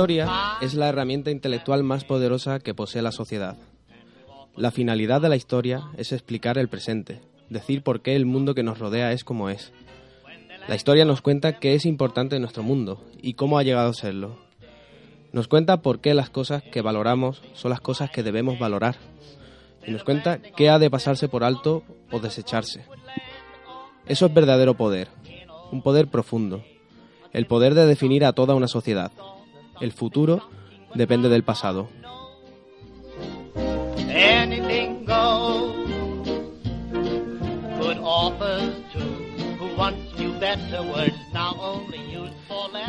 [0.00, 3.58] Historia es la herramienta intelectual más poderosa que posee la sociedad.
[4.56, 8.62] La finalidad de la historia es explicar el presente, decir por qué el mundo que
[8.62, 9.74] nos rodea es como es.
[10.68, 13.92] La historia nos cuenta qué es importante en nuestro mundo y cómo ha llegado a
[13.92, 14.38] serlo.
[15.32, 18.96] Nos cuenta por qué las cosas que valoramos son las cosas que debemos valorar.
[19.86, 22.86] Y nos cuenta qué ha de pasarse por alto o desecharse.
[24.06, 25.08] Eso es verdadero poder,
[25.70, 26.64] un poder profundo,
[27.34, 29.12] el poder de definir a toda una sociedad.
[29.80, 30.48] El futuro
[30.94, 31.88] depende del pasado.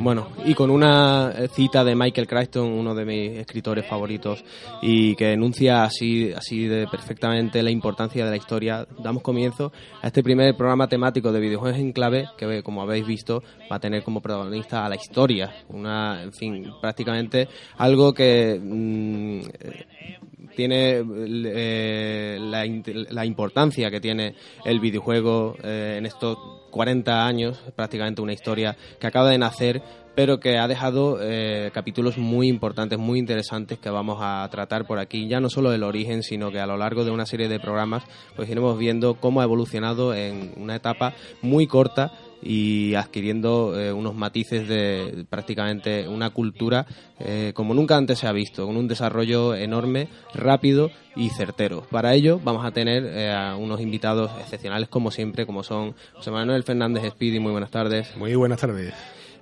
[0.02, 4.44] Bueno, y con una eh, cita de Michael Crichton, uno de mis escritores favoritos,
[4.82, 9.72] y que enuncia así, así de perfectamente la importancia de la historia, damos comienzo
[10.02, 13.80] a este primer programa temático de videojuegos en clave, que como habéis visto va a
[13.80, 15.54] tener como protagonista a la historia.
[15.70, 20.20] Una, en fin, prácticamente algo que mm, eh,
[20.56, 24.36] tiene eh, la, importancia que tiene
[24.66, 26.38] el videojuego eh, en estos
[26.72, 29.82] 40 años, prácticamente una historia que acaba de nacer,
[30.16, 35.00] pero que ha dejado eh, capítulos muy importantes, muy interesantes que vamos a tratar por
[35.00, 37.60] aquí, ya no solo el origen, sino que a lo largo de una serie de
[37.60, 38.04] programas
[38.36, 44.16] pues iremos viendo cómo ha evolucionado en una etapa muy corta y adquiriendo eh, unos
[44.16, 46.85] matices de prácticamente una cultura
[47.19, 51.85] eh, como nunca antes se ha visto, con un desarrollo enorme, rápido y certero.
[51.91, 56.31] Para ello vamos a tener eh, a unos invitados excepcionales como siempre, como son José
[56.31, 58.16] Manuel Fernández Speedy, muy buenas tardes.
[58.18, 58.94] Muy buenas tardes.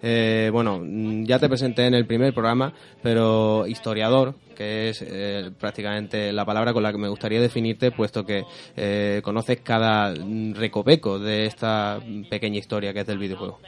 [0.01, 5.51] Eh, bueno, mm, ya te presenté en el primer programa, pero historiador, que es eh,
[5.59, 8.43] prácticamente la palabra con la que me gustaría definirte, puesto que
[8.75, 11.99] eh, conoces cada mm, recoveco de esta
[12.29, 13.59] pequeña historia que es del videojuego.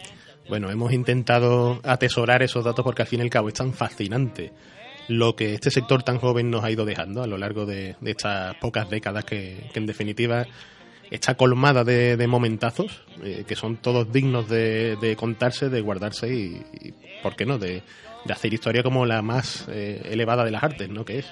[0.50, 4.52] Bueno, hemos intentado atesorar esos datos porque al fin y al cabo es tan fascinante
[5.08, 8.12] lo que este sector tan joven nos ha ido dejando a lo largo de, de
[8.12, 10.46] estas pocas décadas que, que en definitiva
[11.12, 16.66] está colmada de, momentazos eh, que son todos dignos de, de contarse, de guardarse y,
[16.82, 17.84] y, ¿por qué no?, de,
[18.26, 21.26] de hacer historia como la más eh, elevada de las artes, ¿no?, que es.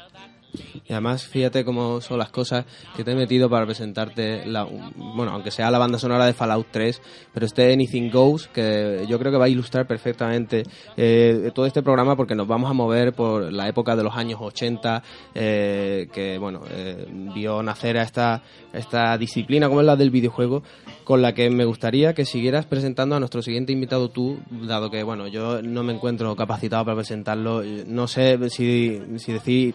[0.88, 2.66] Y además, fíjate cómo son las cosas
[2.96, 6.68] que te he metido para presentarte, la, bueno, aunque sea la banda sonora de Fallout
[6.72, 7.02] 3,
[7.34, 10.64] pero este Anything Goes, que yo creo que va a ilustrar perfectamente
[10.98, 14.40] eh, todo este programa porque nos vamos a mover por la época de los años
[14.42, 15.04] 80,
[15.36, 18.42] eh, que, bueno, eh, vio nacer a esta,
[18.74, 20.64] esta disciplina como es la del videojuego,
[21.04, 25.04] con la que me gustaría que siguieras presentando a nuestro siguiente invitado tú, dado que,
[25.04, 29.74] bueno, yo no me encuentro capacitado para presentarlo, no sé si, si decir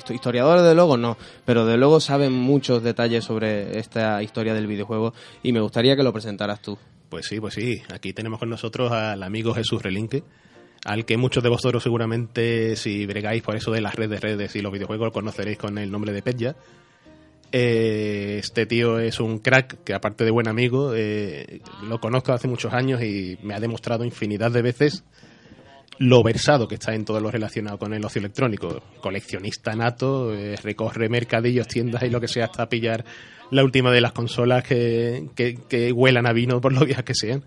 [0.00, 4.66] histo- historiadores de luego no, pero de luego saben muchos detalles sobre esta historia del
[4.66, 6.78] videojuego y me gustaría que lo presentaras tú.
[7.08, 7.82] Pues sí, pues sí.
[7.92, 10.22] Aquí tenemos con nosotros al amigo Jesús Relinque,
[10.84, 14.60] al que muchos de vosotros seguramente, si bregáis por eso de las redes redes y
[14.62, 16.56] los videojuegos, lo conoceréis con el nombre de Petya.
[17.52, 22.46] Eh, este tío es un crack que aparte de buen amigo, eh, lo conozco hace
[22.46, 25.02] muchos años y me ha demostrado infinidad de veces
[26.00, 28.82] lo versado que está en todo lo relacionado con el ocio electrónico.
[29.02, 33.04] Coleccionista nato, eh, recorre mercadillos, tiendas y lo que sea hasta pillar
[33.50, 37.14] la última de las consolas que, que, que huelan a vino por los días que
[37.14, 37.44] sean.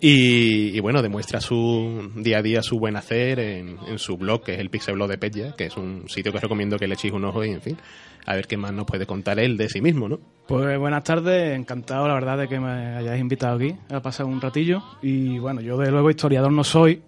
[0.00, 4.42] Y, y bueno, demuestra su día a día su buen hacer en, en su blog,
[4.42, 6.88] que es el Pixel Blog de Petya, que es un sitio que os recomiendo que
[6.88, 7.78] le echéis un ojo y en fin,
[8.26, 10.18] a ver qué más nos puede contar él de sí mismo, ¿no?
[10.48, 14.40] Pues buenas tardes, encantado la verdad de que me hayáis invitado aquí a pasar un
[14.40, 14.82] ratillo.
[15.02, 17.00] Y bueno, yo de luego historiador no soy,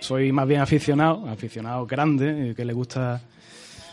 [0.00, 3.22] soy más bien aficionado, aficionado grande, eh, que le gusta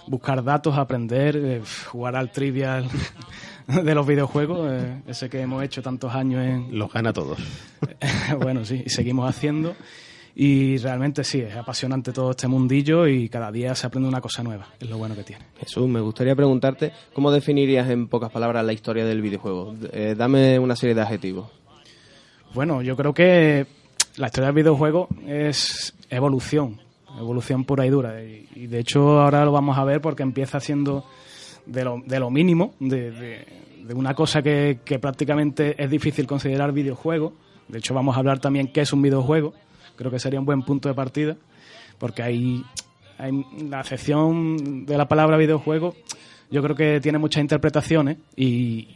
[0.07, 2.88] buscar datos, aprender, eh, jugar al trivial
[3.67, 6.77] de los videojuegos, eh, ese que hemos hecho tantos años en...
[6.77, 7.39] Los gana todos.
[8.39, 9.75] bueno, sí, y seguimos haciendo.
[10.35, 14.41] Y realmente sí, es apasionante todo este mundillo y cada día se aprende una cosa
[14.41, 15.45] nueva, es lo bueno que tiene.
[15.59, 19.75] Jesús, me gustaría preguntarte cómo definirías en pocas palabras la historia del videojuego.
[19.91, 21.51] Eh, dame una serie de adjetivos.
[22.56, 23.67] Bueno, yo creo que
[24.18, 26.80] la historia del videojuego es evolución,
[27.18, 28.21] evolución pura y dura.
[28.21, 31.06] Y, de hecho ahora lo vamos a ver porque empieza siendo
[31.65, 33.45] de lo, de lo mínimo, de,
[33.94, 37.33] una cosa que, que prácticamente es difícil considerar videojuego.
[37.68, 39.54] De hecho vamos a hablar también qué es un videojuego.
[39.95, 41.36] Creo que sería un buen punto de partida
[41.98, 42.63] porque hay
[43.69, 45.95] la acepción de la palabra videojuego
[46.51, 48.88] yo creo que tiene muchas interpretaciones y,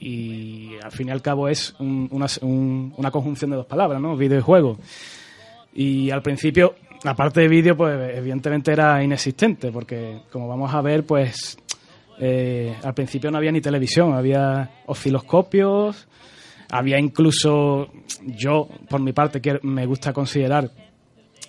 [0.84, 4.16] al fin y al cabo es un- una, un- una conjunción de dos palabras, ¿no?
[4.16, 4.78] Video y.
[5.74, 10.82] Y al principio, la parte de vídeo, pues evidentemente era inexistente, porque como vamos a
[10.82, 11.58] ver, pues
[12.20, 16.08] eh, al principio no había ni televisión, había osciloscopios,
[16.70, 17.90] había incluso,
[18.26, 20.70] yo por mi parte que me gusta considerar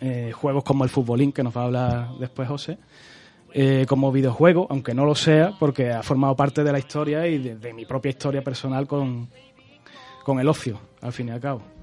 [0.00, 2.78] eh, juegos como el Futbolín, que nos va a hablar después José,
[3.52, 7.38] eh, como videojuego, aunque no lo sea, porque ha formado parte de la historia y
[7.38, 9.28] de, de mi propia historia personal con,
[10.24, 11.77] con el ocio, al fin y al cabo.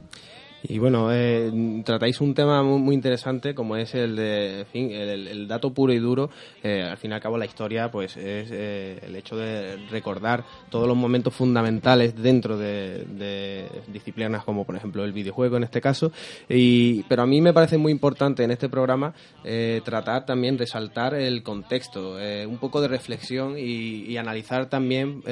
[0.68, 1.52] Y bueno, eh,
[1.84, 5.94] tratáis un tema muy, muy interesante como es el de, en fin, el, dato puro
[5.94, 6.30] y duro.
[6.64, 10.44] Eh, al fin y al cabo la historia pues es eh, el hecho de recordar
[10.70, 16.12] todos los momentos fundamentales dentro de, disciplinas como por ejemplo el videojuego en este caso.
[16.50, 19.14] Y, pero a mí me parece muy importante en este programa
[19.44, 25.24] eh, tratar también, resaltar el contexto, eh, un poco de reflexión y, y analizar también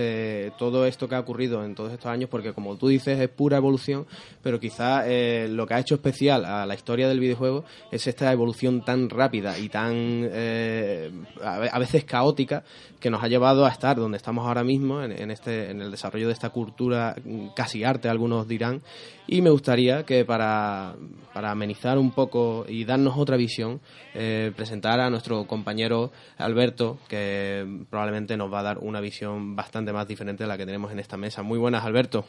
[0.58, 3.58] todo esto que ha ocurrido en todos estos años porque como tú dices es pura
[3.58, 4.06] evolución,
[4.42, 5.04] pero quizá
[5.50, 9.58] lo que ha hecho especial a la historia del videojuego es esta evolución tan rápida
[9.58, 11.12] y tan eh,
[11.44, 12.64] a veces caótica
[13.00, 15.92] que nos ha llevado a estar donde estamos ahora mismo en, en este en el
[15.92, 18.81] desarrollo de esta cultura mm, casi arte algunos dirán.
[19.25, 20.96] Y me gustaría que para,
[21.34, 23.80] para amenizar un poco y darnos otra visión
[24.14, 29.94] eh, presentar a nuestro compañero Alberto que probablemente nos va a dar una visión bastante
[29.94, 31.42] más diferente de la que tenemos en esta mesa.
[31.42, 32.25] Muy buenas Alberto.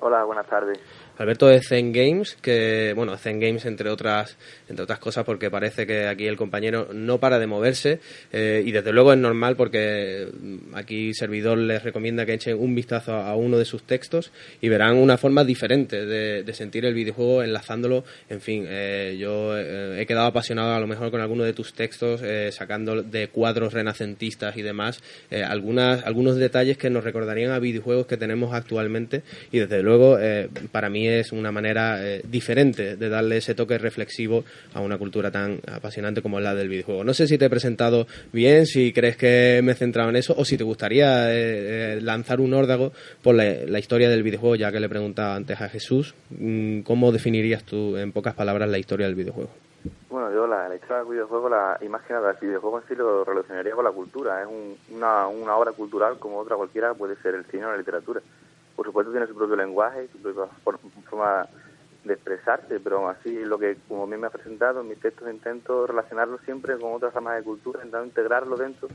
[0.00, 0.78] Hola, buenas tardes.
[1.18, 4.36] Alberto de Zen Games, que bueno, Zen Games entre otras
[4.68, 8.00] entre otras cosas porque parece que aquí el compañero no para de moverse
[8.32, 12.74] eh, y desde luego es normal porque mm, aquí servidor les recomienda que echen un
[12.74, 17.44] vistazo a uno de sus textos y verán una forma diferente de, sentir el videojuego
[17.44, 21.52] enlazándolo, en fin, eh, yo eh, he quedado apasionado a lo mejor con alguno de
[21.52, 27.04] tus textos eh, sacando de cuadros renacentistas y demás eh, algunas algunos detalles que nos
[27.04, 30.18] recordarían a videojuegos que tenemos actualmente y desde luego
[30.72, 35.30] para mí es una manera eh, diferente de darle ese toque reflexivo a una cultura
[35.30, 37.04] tan apasionante como la del videojuego.
[37.04, 40.34] No sé si te he presentado bien, si crees que me he centrado en eso
[40.36, 44.56] o si te gustaría eh, eh, lanzar un órdago por la, la historia del videojuego,
[44.56, 48.78] ya que le preguntaba antes a Jesús, mm, ¿cómo definirías tú en pocas palabras la
[48.78, 49.50] historia del videojuego?
[50.10, 52.94] Bueno, yo la, historia del videojuego, la, y más que nada, el videojuego en sí
[52.96, 54.40] lo relacionaría con la cultura.
[54.42, 57.76] Es un- una, una obra cultural como otra cualquiera, puede ser el cine o la
[57.78, 58.20] literatura.
[58.78, 60.78] Por supuesto tiene su propio lenguaje su propia for-
[61.10, 61.48] forma
[62.04, 65.28] de expresarse, pero así lo que como a mí me ha presentado en mis textos
[65.28, 68.86] intento relacionarlo siempre con otras ramas de cultura, intentando integrarlo dentro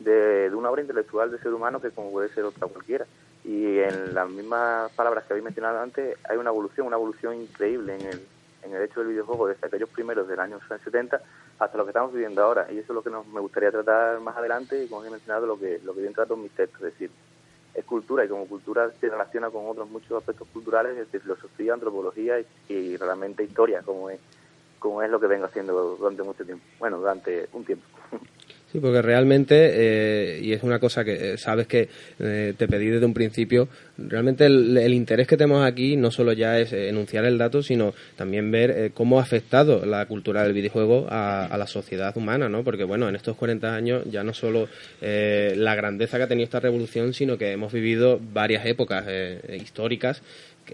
[0.00, 3.06] de, una obra intelectual de ser humano que como puede ser otra cualquiera.
[3.44, 7.94] Y en las mismas palabras que habéis mencionado antes, hay una evolución, una evolución increíble
[7.94, 8.26] en el,
[8.64, 11.20] en el hecho del videojuego desde aquellos primeros del año 70
[11.60, 12.66] hasta lo que estamos viviendo ahora.
[12.68, 15.46] Y eso es lo que nos, me gustaría tratar más adelante y como he mencionado,
[15.46, 17.12] lo que, lo que bien trato en mis textos, es decir,
[17.74, 21.74] es cultura y como cultura se relaciona con otros muchos aspectos culturales, es decir, filosofía,
[21.74, 24.20] antropología y, y realmente historia, como es,
[24.78, 26.64] como es lo que vengo haciendo durante mucho tiempo.
[26.78, 27.86] Bueno, durante un tiempo.
[28.70, 31.88] Sí, porque realmente, eh, y es una cosa que eh, sabes que
[32.20, 36.56] eh, te pedí desde un principio, realmente el, interés que tenemos aquí no solo ya
[36.56, 41.08] es eh, enunciar el dato, sino también ver cómo ha afectado la cultura del videojuego
[41.10, 42.62] a, a la sociedad humana, ¿no?
[42.62, 44.68] Porque, bueno, en estos 40 años ya no solo
[45.00, 49.04] la grandeza que ha tenido esta revolución, sino que hemos vivido varias épocas
[49.52, 50.22] históricas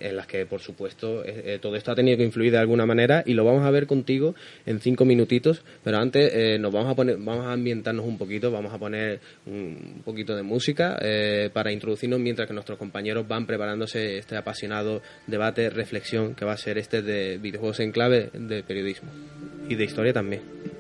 [0.01, 2.87] en las que, por supuesto, eh, eh, todo esto ha tenido que influir de alguna
[2.87, 4.35] manera y lo vamos a ver contigo
[4.65, 8.51] en cinco minutitos, pero antes eh, nos vamos a poner, vamos a ambientarnos un poquito,
[8.51, 13.47] vamos a poner un poquito de música eh, para introducirnos mientras que nuestros compañeros van
[13.47, 18.63] preparándose este apasionado debate, reflexión que va a ser este de videojuegos en clave de
[18.63, 19.11] periodismo
[19.69, 20.76] y de historia también.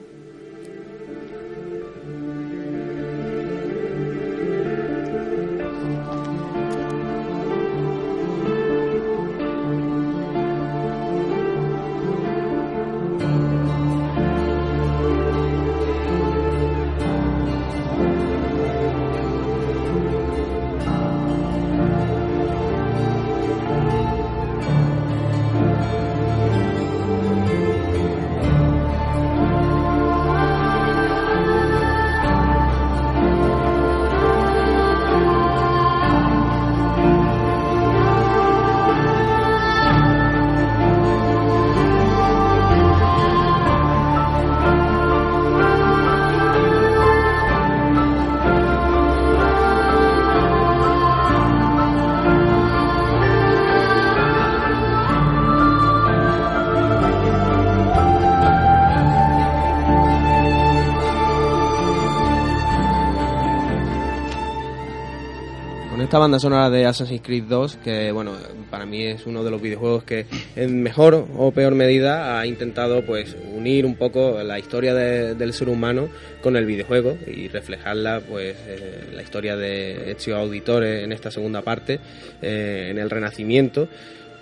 [66.16, 68.32] Esta banda sonora de Assassin's Creed 2, que bueno,
[68.70, 70.24] para mí es uno de los videojuegos que
[70.56, 75.52] en mejor o peor medida ha intentado pues unir un poco la historia de- del
[75.52, 76.08] ser humano
[76.42, 81.60] con el videojuego y reflejarla pues eh, la historia de Ezio Auditore en esta segunda
[81.60, 82.00] parte,
[82.40, 83.86] eh, en el Renacimiento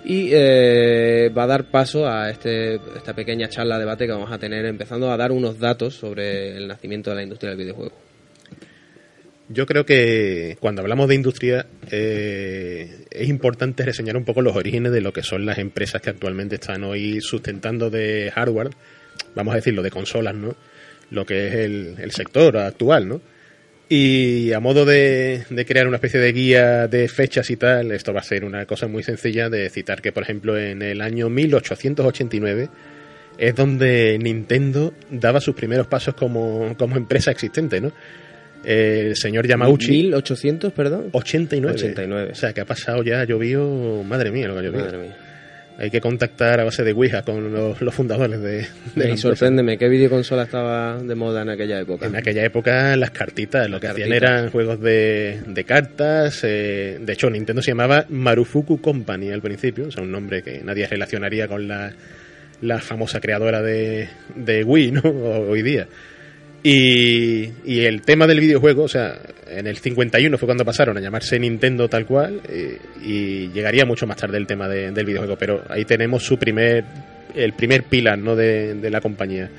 [0.05, 4.39] y eh, va a dar paso a este, esta pequeña charla debate que vamos a
[4.39, 8.04] tener empezando a dar unos datos sobre el nacimiento de la industria del videojuego.
[9.49, 14.91] Yo creo que cuando hablamos de industria eh, es importante reseñar un poco los orígenes
[14.93, 18.71] de lo que son las empresas que actualmente están hoy sustentando de hardware,
[19.35, 20.57] vamos a decirlo, de consolas, ¿no?
[21.11, 23.21] Lo que es el, sector actual, ¿no?
[23.87, 28.15] Y a modo de, de crear una especie de guía de fechas y tal, esto
[28.15, 31.29] va a ser una cosa muy sencilla de citar que, por ejemplo, en el año
[31.29, 32.71] 1889
[33.37, 37.93] es donde Nintendo daba sus primeros pasos como, como empresa existente, ¿no?
[38.65, 39.91] El señor Yamauchi...
[39.91, 41.09] 1800, perdón.
[41.13, 41.75] 89.
[41.77, 42.31] 89.
[42.33, 44.85] O sea, que ha pasado ya, ha llovido, madre mía lo que ha llovido.
[44.85, 45.17] Madre mía.
[45.77, 49.77] Hay que contactar a base de Ouija con los, los fundadores de, de Y sorpréndeme,
[49.77, 52.07] ¿qué videoconsola estaba de moda en aquella época?
[52.07, 56.43] En aquella época las cartitas, lo que hacían eran juegos de, de cartas.
[56.45, 60.61] eh, de hecho, Nintendo se llamaba Marufuku Company al principio, o sea, un nombre que
[60.63, 61.93] nadie relacionaría con la,
[62.61, 65.01] la famosa creadora de, de Wii, ¿no?
[65.49, 65.89] Hoy día.
[66.67, 69.19] Y, y el tema del videojuego, o sea,
[69.51, 74.07] en el 51 fue cuando pasaron a llamarse Nintendo tal cual, eh, y llegaría mucho
[74.07, 76.85] más tarde el tema de- del videojuego, pero ahí tenemos su primer,
[77.35, 78.35] el primer pilar, ¿no?
[78.35, 79.51] de, de la compañía.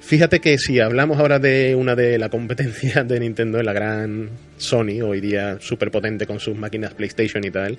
[0.00, 4.28] Fíjate que si hablamos ahora de una de la competencia de Nintendo, la gran
[4.58, 7.78] Sony, hoy día súper potente con sus máquinas PlayStation y tal,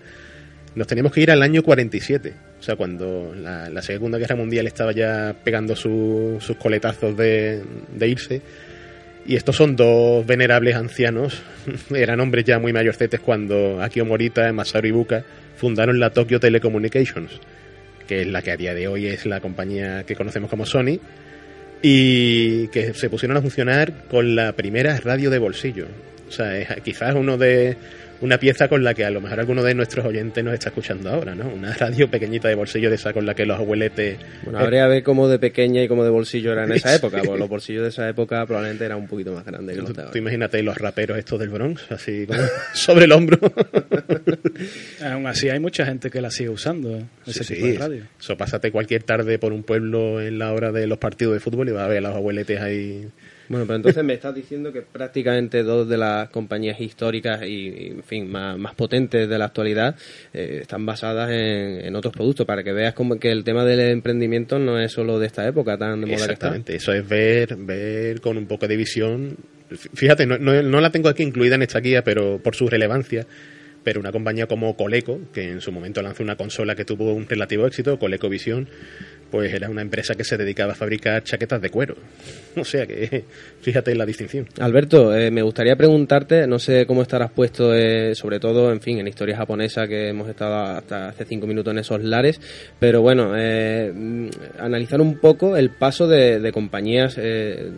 [0.76, 4.92] nos teníamos que ir al año 47, o sea, cuando la, Segunda Guerra Mundial estaba
[4.92, 7.62] ya pegando su- sus coletazos de,
[7.94, 8.42] de irse.
[9.28, 11.42] Y estos son dos venerables ancianos,
[11.96, 15.24] eran hombres ya muy mayorcetes cuando Akio Morita Masaru Ibuka
[15.58, 17.32] fundaron la Tokyo Telecommunications,
[18.08, 21.00] que es la que a día de hoy es la compañía que conocemos como Sony,
[21.82, 25.88] y que se pusieron a funcionar con la primera radio de bolsillo.
[26.28, 27.78] O sea, es quizás uno de
[28.22, 31.10] una pieza con la que a lo mejor alguno de nuestros oyentes nos está escuchando
[31.10, 31.48] ahora, ¿no?
[31.50, 34.90] Una radio pequeñita de bolsillo de esa con la que los abueletes Bueno, habría que
[34.90, 37.84] ver cómo de pequeña y cómo de bolsillo era en esa época, porque los bolsillos
[37.84, 41.18] de esa época probablemente eran un poquito más grandes que los tú imagínate los raperos
[41.18, 42.40] estos del Bronx, así como
[42.74, 43.38] sobre el hombro.
[45.04, 47.06] Aún así hay mucha gente que la sigue usando, ¿eh?
[47.26, 47.72] ese Sí, tipo sí.
[47.74, 48.04] de radio.
[48.20, 51.70] Eso pásate cualquier tarde por un pueblo en la hora de los partidos de fútbol
[51.70, 53.08] y vas a ver a los abueletes ahí.
[53.48, 58.04] Bueno, pero entonces me estás diciendo que prácticamente dos de las compañías históricas y, en
[58.04, 59.96] fin, más, más potentes de la actualidad
[60.34, 64.60] eh, están basadas en, otros productos, para que veas como que el tema del emprendimiento
[64.60, 66.34] no es solo de esta época tan de moda que está.
[66.34, 69.38] Exactamente, eso es ver, ver con un poco de visión.
[69.70, 73.26] Fíjate, no, no, no la tengo aquí incluida en esta guía, pero por su relevancia.
[73.86, 77.30] Pero una compañía como Coleco, que en su momento lanzó una consola que tuvo un
[77.30, 78.68] relativo éxito, ColecoVision,
[79.32, 81.96] pues era una empresa que se dedicaba a fabricar chaquetas de cuero.
[82.58, 83.26] O sea que
[83.60, 84.48] fíjate en la distinción.
[84.62, 88.98] Alberto, eh, me gustaría preguntarte, no sé cómo estarás puesto, eh, sobre todo, en fin,
[89.00, 92.40] en historia japonesa que hemos estado hasta hace cinco minutos en esos lares,
[92.80, 94.30] pero bueno, eh, mm,
[94.60, 97.72] analizar un poco el paso de, de compañías, eh,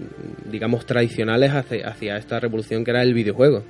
[0.45, 3.63] digamos, tradicionales hacia, hacia esta revolución que era el videojuego.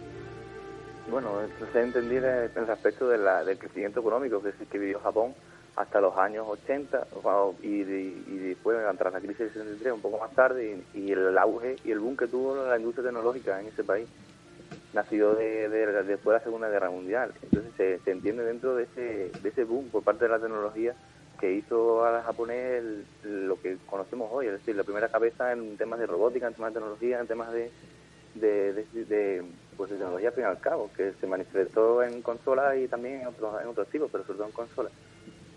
[1.09, 1.39] Bueno,
[1.71, 5.33] se entender en el aspecto de la, del crecimiento económico que, que vivió Japón
[5.77, 10.01] hasta los años 80 o- y, de- y después, tras la crisis del 63, un
[10.01, 13.67] poco más tarde, y, el auge y el boom que tuvo la industria tecnológica en
[13.67, 14.09] ese país
[14.93, 17.33] nació de, de- después de la Segunda Guerra Mundial.
[17.43, 20.95] Entonces se, entiende dentro de ese, de ese boom por parte de la tecnología
[21.39, 22.83] que hizo a japonés
[23.21, 26.73] lo que conocemos hoy, es decir, la primera cabeza en temas de robótica, en temas
[26.73, 27.71] de tecnología, en temas de,
[29.75, 33.21] pues de tecnología al fin y al cabo, que se manifestó en consolas y también
[33.21, 34.93] en otros, en otros tipos, pero sobre todo en consolas.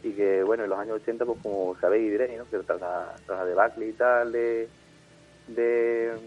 [0.02, 2.48] Y que, bueno, en los años 80, pues como sabéis y diréis, ¿no?
[2.48, 4.68] que tras la, tras la debacle y tal de,
[5.48, 6.18] de,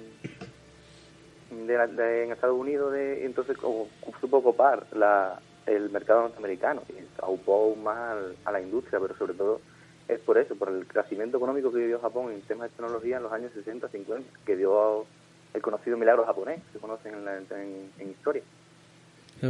[1.50, 3.88] de, la- de- en Estados Unidos, de, entonces como
[4.22, 9.34] supo copar la, el mercado norteamericano y aupó aún más a la industria, pero sobre
[9.34, 9.62] todo
[10.08, 13.24] es por eso, por el crecimiento económico que vivió Japón en temas de tecnología en
[13.24, 15.06] los años 60, 50, que dio
[15.54, 18.44] el conocido milagro japonés, que se conoce en, la- en- en historia.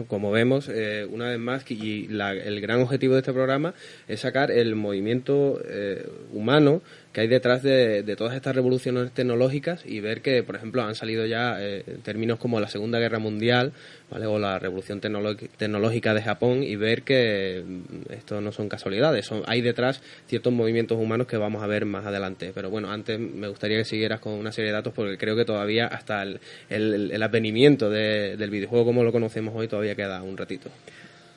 [0.08, 3.76] Como vemos, eh, una vez más, y la- el gran objetivo de este programa
[4.08, 6.82] es sacar el movimiento eh, humano
[7.14, 10.96] que hay detrás de, de todas estas revoluciones tecnológicas y ver que, por ejemplo, han
[10.96, 13.72] salido ya eh, términos como la Segunda Guerra Mundial
[14.10, 19.44] o la Revolución Tecnológica de Japón y ver que mm, esto no son casualidades, son,
[19.48, 22.52] hay detrás ciertos movimientos humanos que vamos a ver más adelante.
[22.54, 25.46] Pero bueno, antes me gustaría que siguieras con una serie de datos porque creo que
[25.46, 26.40] todavía hasta el,
[26.70, 30.70] el- el advenimiento de- del videojuego como lo conocemos hoy todavía queda un ratito.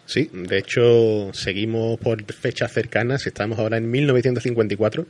[0.07, 3.27] Sí, de hecho, seguimos por fechas cercanas.
[3.27, 5.05] Estamos ahora en 1954,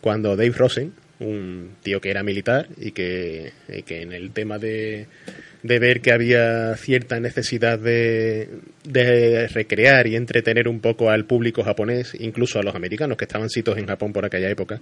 [0.00, 3.52] cuando Dave Rosen, un tío que era militar y que,
[3.86, 5.06] que en el tema de,
[5.62, 8.48] de ver que había cierta necesidad de,
[8.84, 13.50] de recrear y entretener un poco al público japonés, incluso a los americanos que estaban
[13.50, 14.80] sitios en Japón por aquella época,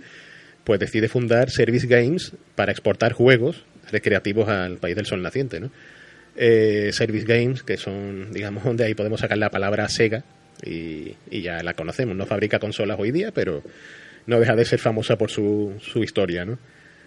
[0.65, 5.71] pues decide fundar Service Games para exportar juegos recreativos al país del sol naciente, ¿no?
[6.37, 10.23] eh, Service Games, que son, digamos, de ahí podemos sacar la palabra Sega
[10.63, 12.17] y, y ya la conocemos.
[12.17, 13.63] No fabrica consolas hoy día, pero
[14.27, 16.59] no deja de ser famosa por su, su historia, ¿no?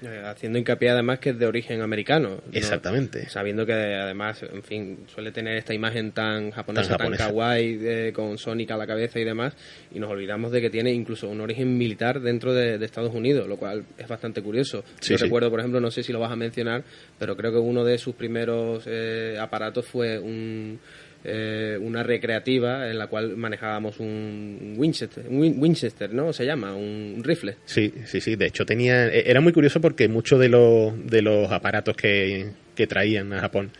[0.02, 2.30] Eh, Haciendo hincapié además que es de origen americano.
[2.30, 2.42] ¿no?
[2.54, 3.28] Exactamente.
[3.30, 7.26] Sabiendo que además, en fin, suele tener esta imagen tan japonesa, Tan tan, japonesa.
[7.28, 9.58] kawaii, eh, con Sonic a la cabeza y demás,
[9.94, 13.46] y nos olvidamos de que tiene incluso un origen militar dentro de, de Estados Unidos,
[13.50, 14.86] lo cual es bastante curioso.
[15.02, 15.26] Sí, Yo sí.
[15.26, 16.82] recuerdo, por ejemplo, no sé si lo vas a mencionar,
[17.18, 20.80] pero creo que uno de sus primeros eh, aparatos fue un...
[21.24, 26.32] eh, una recreativa en la cual manejábamos un Winchester, un Win- Winchester, ¿no?
[26.34, 27.56] Se llama, un rifle.
[27.66, 28.36] Sí, sí, sí.
[28.36, 32.48] De hecho, tenía, e- era muy curioso porque muchos de los, de los aparatos que,
[32.76, 33.72] que traían a Japón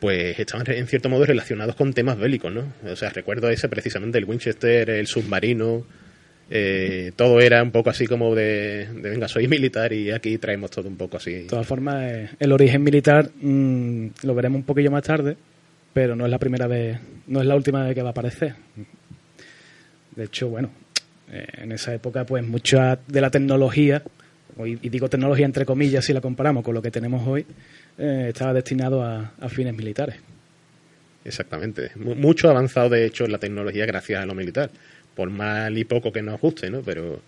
[0.00, 2.72] pues estaban en cierto modo relacionados con temas bélicos, ¿no?
[2.90, 5.86] O sea, recuerdo ese precisamente, el Winchester, el submarino,
[6.50, 10.70] eh, todo era un poco así como de, de, venga, soy militar y aquí traemos
[10.72, 11.32] todo un poco así.
[11.32, 15.36] De todas formas, eh, el origen militar mm, lo veremos un poquillo más tarde,
[15.92, 18.54] pero no es la primera vez, no es la última vez que va a aparecer.
[20.16, 20.70] De hecho, bueno,
[21.30, 24.02] eh, en esa época, pues mucha de la tecnología,
[24.62, 27.46] y digo tecnología entre comillas si la comparamos con lo que tenemos hoy,
[27.98, 30.16] eh, estaba destinado a, fines militares.
[31.24, 31.92] Exactamente.
[31.96, 34.70] Mu- Mucho ha avanzado, de hecho, la tecnología gracias a lo militar.
[35.14, 36.80] Por mal y poco que nos guste, ¿no?
[36.80, 37.20] Pero,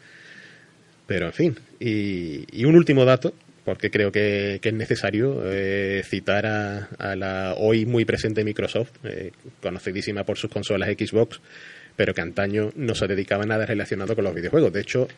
[1.07, 1.57] pero en fin.
[1.79, 7.55] Y un último dato, porque creo que, que es necesario eh, citar a, a la
[7.57, 11.41] hoy muy presente Microsoft, eh, conocidísima por sus consolas Xbox,
[11.97, 14.73] pero que antaño no se dedicaba a nada relacionado con los videojuegos.
[14.73, 15.09] De hecho,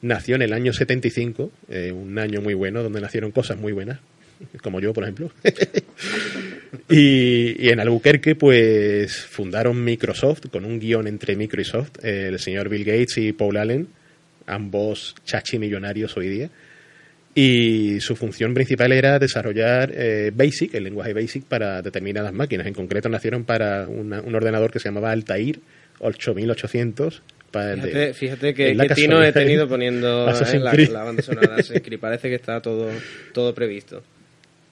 [0.00, 4.00] nació en el año 75, eh, un año muy bueno, donde nacieron cosas muy buenas,
[4.62, 5.30] como yo, por ejemplo.
[6.88, 12.84] Y, y en Albuquerque, pues fundaron Microsoft con un guion entre Microsoft, el señor Bill
[12.84, 13.88] Gates y Paul Allen,
[14.46, 16.50] ambos chachi millonarios hoy día.
[17.34, 22.66] Y su función principal era desarrollar eh, BASIC, el lenguaje BASIC, para determinadas máquinas.
[22.66, 25.60] En concreto, nacieron para una- un ordenador que se llamaba Altair
[26.00, 27.22] 8800.
[27.50, 31.56] Para Fíjate, de- fíjate que, que tino he tenido poniendo eh, la, la banda sonora
[31.82, 32.00] Creed.
[32.00, 32.88] Parece que está todo,
[33.34, 34.02] todo previsto.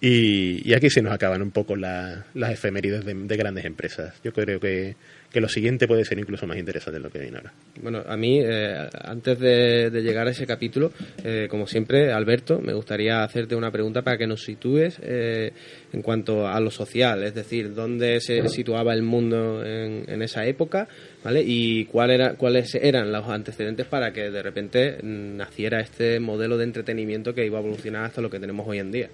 [0.02, 4.14] Y, y aquí se nos acaban un poco la- las efemérides de, de grandes empresas.
[4.24, 4.96] Yo creo que,
[5.30, 7.52] que lo siguiente puede ser incluso más interesante de lo que viene ahora.
[7.80, 10.92] Bueno, a mí, eh, antes de, de llegar a ese capítulo,
[11.24, 15.52] eh, como siempre, Alberto, me gustaría hacerte una pregunta para que nos sitúes eh,
[15.92, 20.44] en cuanto a lo social, es decir, dónde se situaba el mundo en, en esa
[20.46, 20.88] época,
[21.22, 21.42] ¿vale?
[21.44, 26.64] Y cuál era, cuáles eran los antecedentes para que de repente naciera este modelo de
[26.64, 29.10] entretenimiento que iba a evolucionar hasta lo que tenemos hoy en día.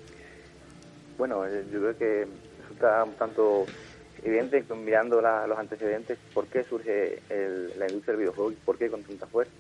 [1.18, 2.26] Bueno, eh, yo creo que
[2.62, 3.66] resulta un tanto
[4.26, 7.22] que mirando los antecedentes por qué surge
[7.76, 9.52] la industria del videojuego por qué con tanta fuerza.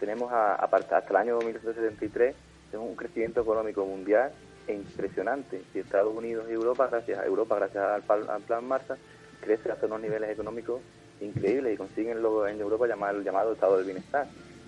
[0.00, 2.34] Tenemos a, a hasta el año 1973
[2.70, 4.32] tenemos un crecimiento económico mundial
[4.66, 5.62] e impresionante.
[5.74, 8.98] Y Estados Unidos y Europa, gracias a Europa, gracias al, plan Marshall,
[9.40, 10.80] crece hasta unos niveles económicos
[11.20, 14.26] increíbles y consiguen en Europa llamar el llamado estado del bienestar.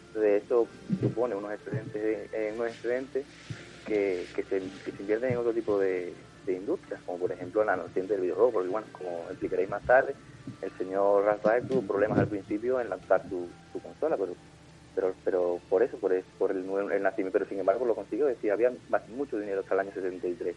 [0.08, 0.66] Entonces eso
[1.00, 3.24] supone unos excedentes, eh, unos excedentes
[3.86, 4.62] que se
[5.00, 8.68] invierten en otro tipo de, de industrias, como por ejemplo la naciente del videojuego, porque
[8.68, 10.16] bueno, como explicaréis más tarde,
[10.60, 14.36] el señor Rafael tuvo problemas al principio en lanzar su, su consola, pero
[14.94, 16.58] pero pero por eso, por, es- por el,
[16.92, 19.92] el nacimiento, pero sin embargo lo consiguió, decía, había ba- mucho dinero hasta el año
[19.92, 20.56] 73.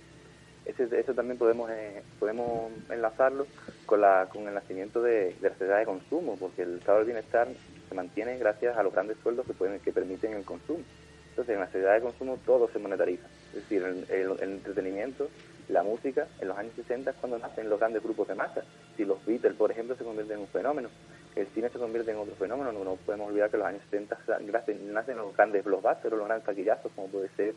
[0.65, 3.47] Ese, eso también podemos eh, podemos enlazarlo
[3.85, 7.07] con la con el nacimiento de, de la sociedad de consumo, porque el estado del
[7.07, 7.49] bienestar
[7.89, 10.85] se mantiene gracias a los grandes sueldos que pueden que permiten el consumo.
[11.29, 13.27] Entonces, en la sociedad de consumo todo se monetariza.
[13.51, 15.31] Es decir, el, el- el entretenimiento,
[15.69, 18.63] la música, en los años 60 es cuando nacen los grandes grupos de masa.
[18.97, 20.89] Si los Beatles, por ejemplo, se convierten en un fenómeno,
[21.35, 22.71] el cine se convierte en otro fenómeno.
[22.71, 26.45] No, podemos olvidar que en los años 70 sa- nacen, los grandes blockbusters, los grandes
[26.45, 27.53] taquillazos, como puede ser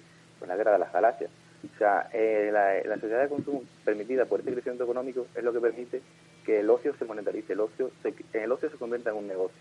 [0.47, 1.31] la Guerra de las Galaxias.
[1.75, 5.61] O sea, eh, la, sociedad de consumo permitida por este crecimiento económico es lo que
[5.61, 6.01] permite
[6.45, 7.91] que el ocio se monetarice, el ocio
[8.33, 9.57] el ocio se convierta en un negocio.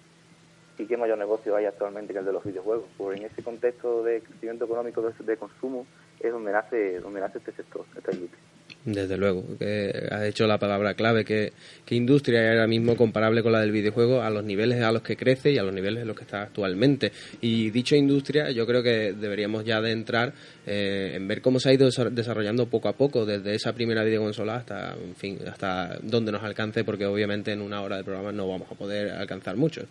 [0.77, 2.85] ¿Y qué mayor negocio hay actualmente que el de los videojuegos?
[2.97, 5.85] Pues en ese contexto de crecimiento económico de, consumo
[6.19, 8.41] es donde nace donde nace este sector, esta industria.
[8.83, 11.53] Desde luego, que has hecho la palabra clave, que,
[11.85, 15.01] que industria es ahora mismo comparable con la del videojuego a los niveles a los
[15.01, 17.11] que crece y a los niveles en los que está actualmente.
[17.41, 20.33] Y dicho industria, yo creo que deberíamos ya de entrar
[20.67, 24.03] eh, en ver cómo se ha ido desa- desarrollando poco a poco, desde esa primera
[24.03, 28.31] videoconsola hasta, en fin, hasta donde nos alcance, porque obviamente en una hora de programa
[28.31, 29.83] no vamos a poder alcanzar mucho.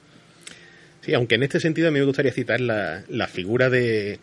[1.04, 4.18] Sí, aunque en este sentido a mí me gustaría citar la, la figura de,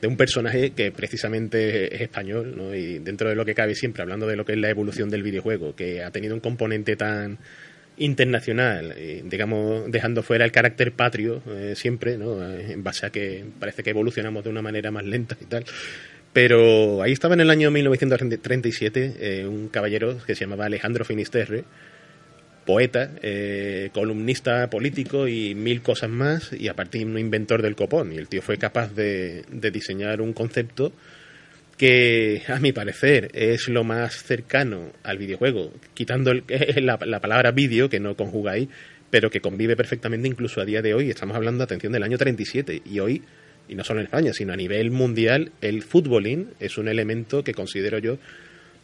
[0.00, 2.72] de un personaje que precisamente es español, ¿no?
[2.72, 5.24] y dentro de lo que cabe siempre, hablando de lo que es la evolución del
[5.24, 7.38] videojuego, que ha tenido un componente tan
[7.96, 12.42] internacional, eh, digamos, dejando fuera el carácter patrio eh, siempre, ¿no?
[12.42, 15.64] Eh, en base a que parece que evolucionamos de una manera más lenta y tal.
[16.32, 21.64] Pero ahí estaba en el año 1937 eh, un caballero que se llamaba Alejandro Finisterre,
[22.70, 28.12] poeta, eh, columnista político y mil cosas más, y aparte un inventor del copón.
[28.12, 30.92] Y el tío fue capaz de, de diseñar un concepto
[31.76, 36.44] que, a mi parecer, es lo más cercano al videojuego, quitando el-
[36.86, 38.68] la, la palabra vídeo, que no conjuga ahí,
[39.10, 41.10] pero que convive perfectamente incluso a día de hoy.
[41.10, 43.22] Estamos hablando, atención, del año 37, y hoy,
[43.68, 47.52] y no solo en España, sino a nivel mundial, el futbolín es un elemento que
[47.52, 48.18] considero yo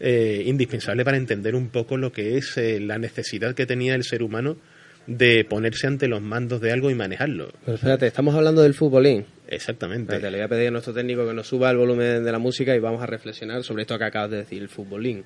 [0.01, 4.05] eh, indispensable para entender un poco lo que es eh, la necesidad que tenía el
[4.05, 4.57] ser humano
[5.07, 7.53] de ponerse ante los mandos de algo y manejarlo.
[7.65, 9.25] Pero espérate, estamos hablando del futbolín.
[9.49, 10.15] Exactamente.
[10.15, 12.39] Espérate, le voy a pedir a nuestro técnico que nos suba el volumen de la
[12.39, 15.25] música y vamos a reflexionar sobre esto que acabas de decir, el futbolín.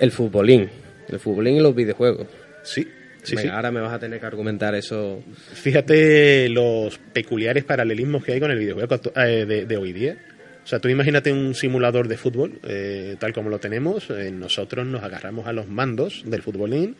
[0.00, 0.70] El futbolín.
[1.08, 2.26] El futbolín y los videojuegos.
[2.62, 2.86] Sí,
[3.22, 3.48] sí, Venga, sí.
[3.54, 5.22] Ahora me vas a tener que argumentar eso.
[5.54, 10.16] Fíjate los peculiares paralelismos que hay con el videojuego eh, de, de hoy día.
[10.62, 14.10] O sea, tú imagínate un simulador de fútbol, eh, tal como lo tenemos.
[14.10, 16.96] eh, nosotros nos agarramos a los mandos del futbolín,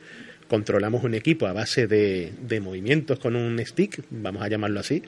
[0.49, 5.03] controlamos un equipo a base de, de movimientos con un stick, vamos a llamarlo así,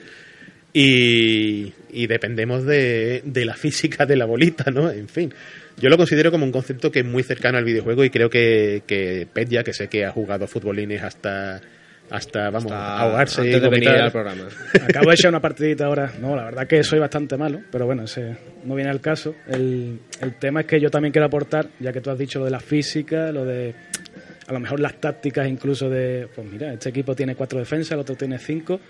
[0.73, 4.91] y, y dependemos de, de la física de la bolita, ¿no?
[4.91, 5.33] En fin,
[5.79, 8.83] yo lo considero como un concepto que es muy cercano al videojuego y creo que,
[8.87, 11.61] que Petya, que sé que ha jugado futbolines hasta,
[12.11, 14.43] hasta vamos, Hasta ahogarse y antes de venir al programa.
[14.89, 16.13] Acabo de echar una partidita ahora.
[16.21, 19.35] No, la verdad que soy bastante malo, pero bueno, ese no viene al caso.
[19.49, 22.45] El, el tema es que yo también quiero aportar, ya que tú has dicho lo
[22.45, 23.75] de la física, lo de
[24.47, 28.01] a lo mejor las tácticas incluso de, pues mira, este equipo tiene cuatro defensas, el
[28.01, 28.81] otro tiene cinco.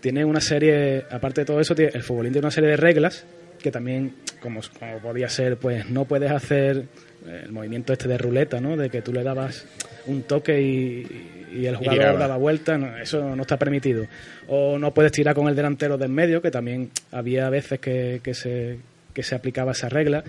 [0.00, 3.24] Tiene una serie, aparte de todo eso, tiene- el futbolín tiene una serie de reglas
[3.66, 6.84] que también, como, como podía ser, pues no puedes hacer
[7.26, 8.76] eh, el movimiento este de ruleta, ¿no?
[8.76, 9.66] De que tú le dabas
[10.06, 14.06] un toque y, y el jugador daba vuelta, no, eso no está permitido.
[14.46, 18.34] O no puedes tirar con el delantero del medio, que también había veces que, que
[18.34, 18.78] se,
[19.12, 20.22] que se aplicaba esa regla.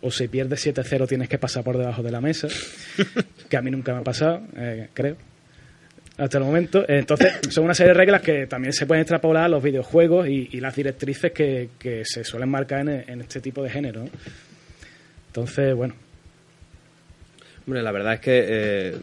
[0.00, 2.46] O si pierdes 7-0 tienes que pasar por debajo de la mesa,
[3.48, 5.16] que a mí nunca me ha pasado, eh, creo.
[6.16, 6.84] Hasta el momento.
[6.88, 10.60] Entonces, son una serie de reglas que también se pueden extrapolar a los videojuegos y,
[10.60, 14.04] las directrices que, que se suelen marcar en, este tipo de género.
[15.28, 15.94] Entonces, bueno,
[17.66, 18.94] Hombre, la verdad es que, eh,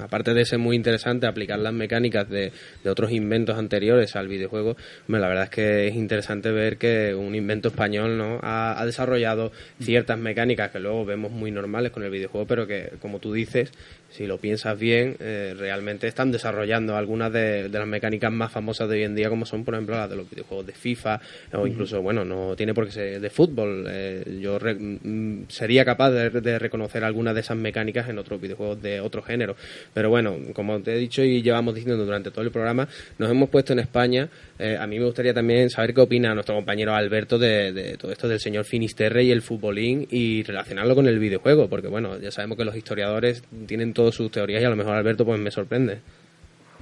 [0.00, 2.50] aparte de ser muy interesante aplicar las mecánicas de,
[2.82, 7.14] de otros inventos anteriores al videojuego, hombre, la verdad es que es interesante ver que
[7.14, 12.02] un invento español no ha, ha desarrollado ciertas mecánicas que luego vemos muy normales con
[12.02, 13.70] el videojuego, pero que, como tú dices,
[14.12, 18.88] si lo piensas bien, eh, realmente están desarrollando algunas de, de las mecánicas más famosas
[18.88, 21.20] de hoy en día, como son, por ejemplo, las de los videojuegos de FIFA,
[21.54, 23.86] o incluso, bueno, no tiene por qué ser de fútbol.
[23.88, 28.40] Eh, yo re- mm, sería capaz de, de reconocer algunas de esas mecánicas en otros
[28.40, 29.56] videojuegos de otro género.
[29.94, 32.86] Pero bueno, como te he dicho y llevamos diciendo durante todo el programa,
[33.18, 34.28] nos hemos puesto en España.
[34.58, 38.12] Eh, a mí me gustaría también saber qué opina nuestro compañero Alberto de, de todo
[38.12, 42.30] esto del señor Finisterre y el futbolín y relacionarlo con el videojuego, porque bueno, ya
[42.30, 46.00] sabemos que los historiadores tienen sus teorías y a lo mejor Alberto pues me sorprende.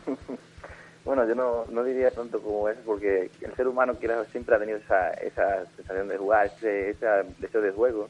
[1.03, 3.97] Bueno, yo no, no diría tanto como eso, porque el ser humano
[4.31, 7.07] siempre ha tenido esa, esa sensación de jugar, ese, ese
[7.39, 8.09] deseo de juego.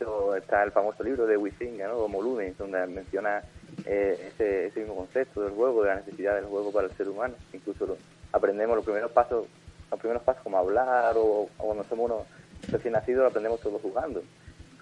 [0.00, 1.94] Pero está el famoso libro de Huizinga, ¿no?
[1.96, 3.40] Como Lunes, donde menciona
[3.86, 7.08] eh, ese, ese mismo concepto del juego, de la necesidad del juego para el ser
[7.08, 7.34] humano.
[7.52, 7.96] Incluso lo-
[8.32, 9.46] aprendemos los primeros pasos,
[9.90, 12.22] los primeros pasos como hablar o, cuando somos unos
[12.68, 14.22] recién nacidos, aprendemos todos jugando.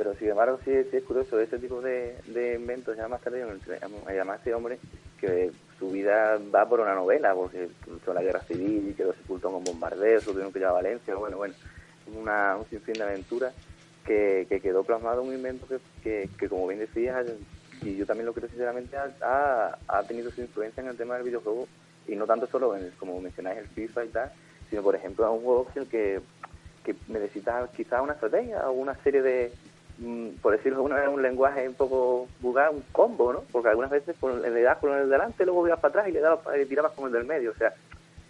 [0.03, 2.97] Pero sin embargo, sí, sí es curioso ese tipo de, de inventos.
[2.97, 3.45] Ya más tarde,
[4.05, 4.81] además, este hombre
[5.21, 9.51] que su vida va por una novela, porque luchó la guerra civil y quedó sepultado
[9.55, 11.15] en un bombardeo, se tuvieron que llevar a Valencia.
[11.15, 11.55] Bueno, bueno,
[12.09, 13.55] una, un sinfín de aventuras
[14.05, 17.25] que, que quedó plasmado en un invento que, que, que, como bien decías,
[17.85, 21.23] y yo también lo creo sinceramente, ha, ha, tenido su influencia en el tema del
[21.23, 21.69] videojuego
[22.09, 24.33] y no tanto solo en, el- como mencionáis el FIFA y tal,
[24.69, 26.21] sino por ejemplo a un juego que, que,
[26.83, 29.53] que necesita quizás una estrategia o una serie de,
[30.41, 33.45] por decirlo de alguna un lenguaje un poco vulgar, un combo, ¿no?
[33.53, 36.41] Porque algunas veces le das con el delante, luego ibas para atrás y le dabas
[36.61, 37.73] y tirabas con el del medio, o sea,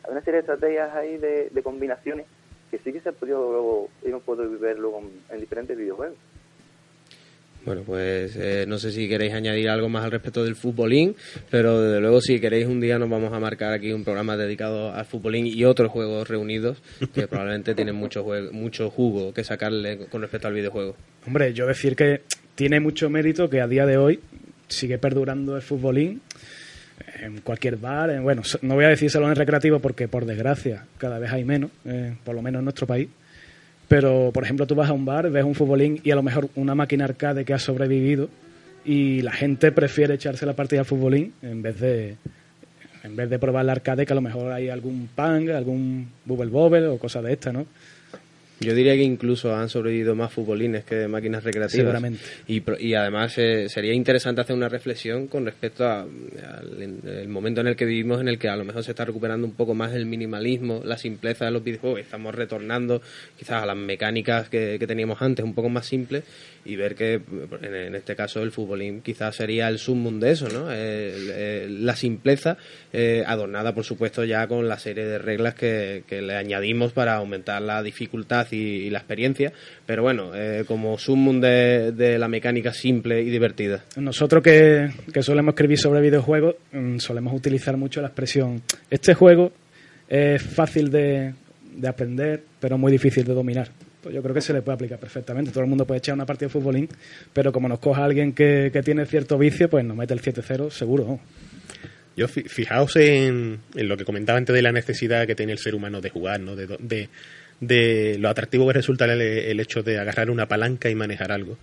[0.05, 2.27] hay una serie de estrategias ahí de, de combinaciones
[2.71, 6.17] que sí que se ha podido luego, hemos podido ver luego en, en diferentes videojuegos.
[7.65, 11.15] Bueno, pues eh, no sé si queréis añadir algo más al respecto del futbolín,
[11.51, 14.93] pero desde luego si queréis un día nos vamos a marcar aquí un programa dedicado
[14.93, 16.83] al futbolín y otros juegos reunidos
[17.15, 20.97] que probablemente tienen mucho, jue- mucho jugo que sacarle con respecto al videojuego.
[21.27, 22.23] Hombre, yo decir que
[22.57, 24.19] tiene mucho mérito que a día de hoy
[24.67, 26.21] sigue perdurando el futbolín
[27.23, 28.11] en cualquier bar.
[28.11, 31.71] en- bueno, no voy a decir salones recreativos porque por desgracia cada vez hay menos,
[31.85, 33.09] eh, por lo menos en nuestro país.
[33.93, 36.49] Pero, por ejemplo, tú vas a un bar, ves un futbolín y a lo mejor
[36.55, 38.31] una máquina arcade que ha sobrevivido
[38.87, 42.17] y la gente prefiere echarse la partida al futbolín en vez de
[43.05, 46.51] en vez de probar la arcade que a lo mejor hay algún pang, algún bubble
[46.51, 47.67] bobble o cosas de estas, ¿no?
[48.63, 51.73] Yo diría que incluso han sobrevivido más futbolines que máquinas recreativas.
[51.73, 52.21] Seguramente.
[52.47, 56.09] Y, y además eh, sería interesante hacer una reflexión con respecto al
[56.81, 59.47] el momento en el que vivimos, en el que a lo mejor se está recuperando
[59.47, 62.01] un poco más el minimalismo, la simpleza de los videojuegos.
[62.01, 63.03] Estamos retornando
[63.39, 66.25] quizás a las mecánicas que, que teníamos antes, un poco más simples,
[66.65, 67.21] y ver que
[67.63, 70.71] en, este caso el futbolín quizás sería el sumum de eso, ¿no?
[70.71, 72.57] El- el- la simpleza
[72.93, 77.15] eh, adornada, por supuesto, ya con la serie de reglas que, que le añadimos para
[77.17, 79.53] aumentar la dificultad y, la experiencia,
[79.87, 83.85] pero bueno, eh, como sumum de, de la mecánica simple y divertida.
[83.97, 89.53] Nosotros que, que solemos escribir sobre videojuegos, mm, solemos utilizar mucho la expresión, este juego
[90.09, 91.33] es fácil de,
[91.75, 93.69] de aprender, pero muy difícil de dominar.
[94.03, 95.51] Pues yo creo que se le puede aplicar perfectamente.
[95.53, 96.89] Todo el mundo puede echar una partida de futbolín,
[97.33, 100.71] pero como nos coja alguien que, que tiene cierto vicio, pues nos mete el 7-0
[100.71, 101.21] seguro.
[102.17, 105.59] Yo fi- fijaos en, en lo que comentaba antes de la necesidad que tiene el
[105.59, 106.57] ser humano de jugar, ¿no?
[106.57, 107.09] De,
[107.61, 111.57] de, lo atractivo que resulta el, el hecho de agarrar una palanca y manejar algo.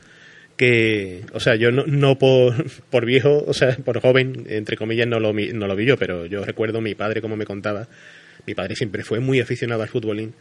[0.58, 2.54] Que, o sea, yo no, no por,
[2.90, 6.26] por viejo, o sea, por joven, entre comillas, no lo, no lo vi yo, pero
[6.26, 7.88] yo recuerdo mi padre como me contaba.
[8.48, 10.34] Mi padre siempre fue muy aficionado al futbolín.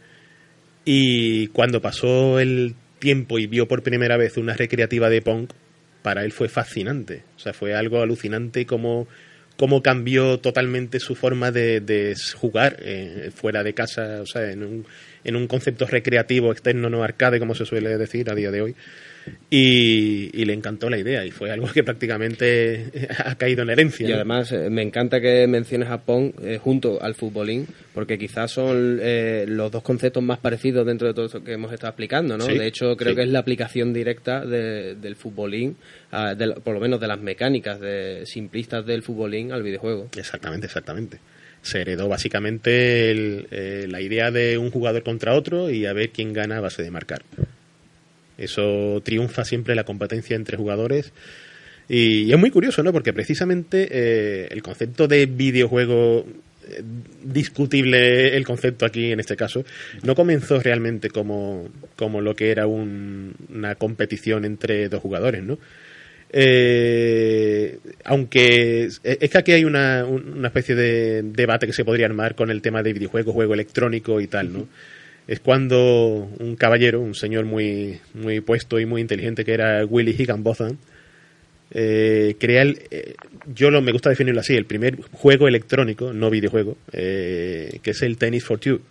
[0.85, 5.47] Y cuando pasó el tiempo y vio por primera vez una recreativa de Pong,
[6.01, 7.23] para él fue fascinante.
[7.35, 9.07] O sea, fue algo alucinante como
[9.57, 14.63] cómo cambió totalmente su forma de, de jugar eh, fuera de casa, o sea, en
[14.63, 14.85] un,
[15.23, 18.75] en un concepto recreativo externo, no arcade, como se suele decir a día de hoy.
[19.51, 22.85] Y, y le encantó la idea y fue algo que prácticamente
[23.25, 24.05] ha caído en herencia.
[24.07, 24.15] Y ¿no?
[24.15, 28.99] además eh, me encanta que menciones a Pong eh, junto al futbolín, porque quizás son
[29.01, 32.45] eh, los dos conceptos más parecidos dentro de todo esto que hemos estado explicando, ¿no?
[32.45, 33.17] Sí, de hecho, creo sí.
[33.17, 35.75] que es la aplicación directa de- del futbolín,
[36.11, 40.09] ah, de por lo menos de las mecánicas de, simplistas del futbolín al videojuego.
[40.17, 41.19] Exactamente, exactamente.
[41.61, 46.09] Se heredó básicamente el- eh, la idea de un jugador contra otro y a ver
[46.09, 47.23] quién gana a base de marcar.
[48.37, 51.11] Eso triunfa siempre la competencia entre jugadores
[51.91, 52.93] Y es muy curioso, ¿no?
[52.93, 56.23] Porque precisamente eh, el concepto de videojuego
[56.69, 56.83] eh,
[57.23, 59.65] discutible el concepto aquí en este caso
[60.03, 65.57] no comenzó realmente como, como lo que era un- una competición entre dos jugadores, ¿no?
[66.31, 72.05] Eh, aunque es que aquí hay una, un- una especie de debate que se podría
[72.05, 74.67] armar con el tema de videojuego, juego electrónico y tal, ¿no?
[75.27, 80.11] Es cuando un caballero, un señor muy, muy puesto y muy inteligente que era Willy
[80.17, 80.77] Higginbotham,
[81.71, 83.13] eh, crea el, eh,
[83.53, 88.01] yo lo, me gusta definirlo así, el primer juego electrónico, no videojuego, eh, que es
[88.01, 88.81] el Tennis for Two.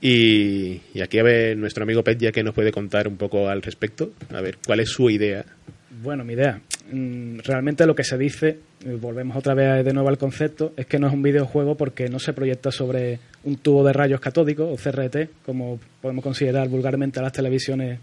[0.00, 3.48] Y, y aquí a ver nuestro amigo Pet ya que nos puede contar un poco
[3.48, 5.44] al respecto, a ver cuál es su idea.
[6.02, 6.60] Bueno, mi idea.
[6.92, 8.58] mm, Realmente lo que se dice,
[9.00, 12.18] volvemos otra vez de nuevo al concepto, es que no es un videojuego porque no
[12.18, 17.22] se proyecta sobre un tubo de rayos catódicos o CRT, como podemos considerar vulgarmente a
[17.22, 17.98] las televisiones,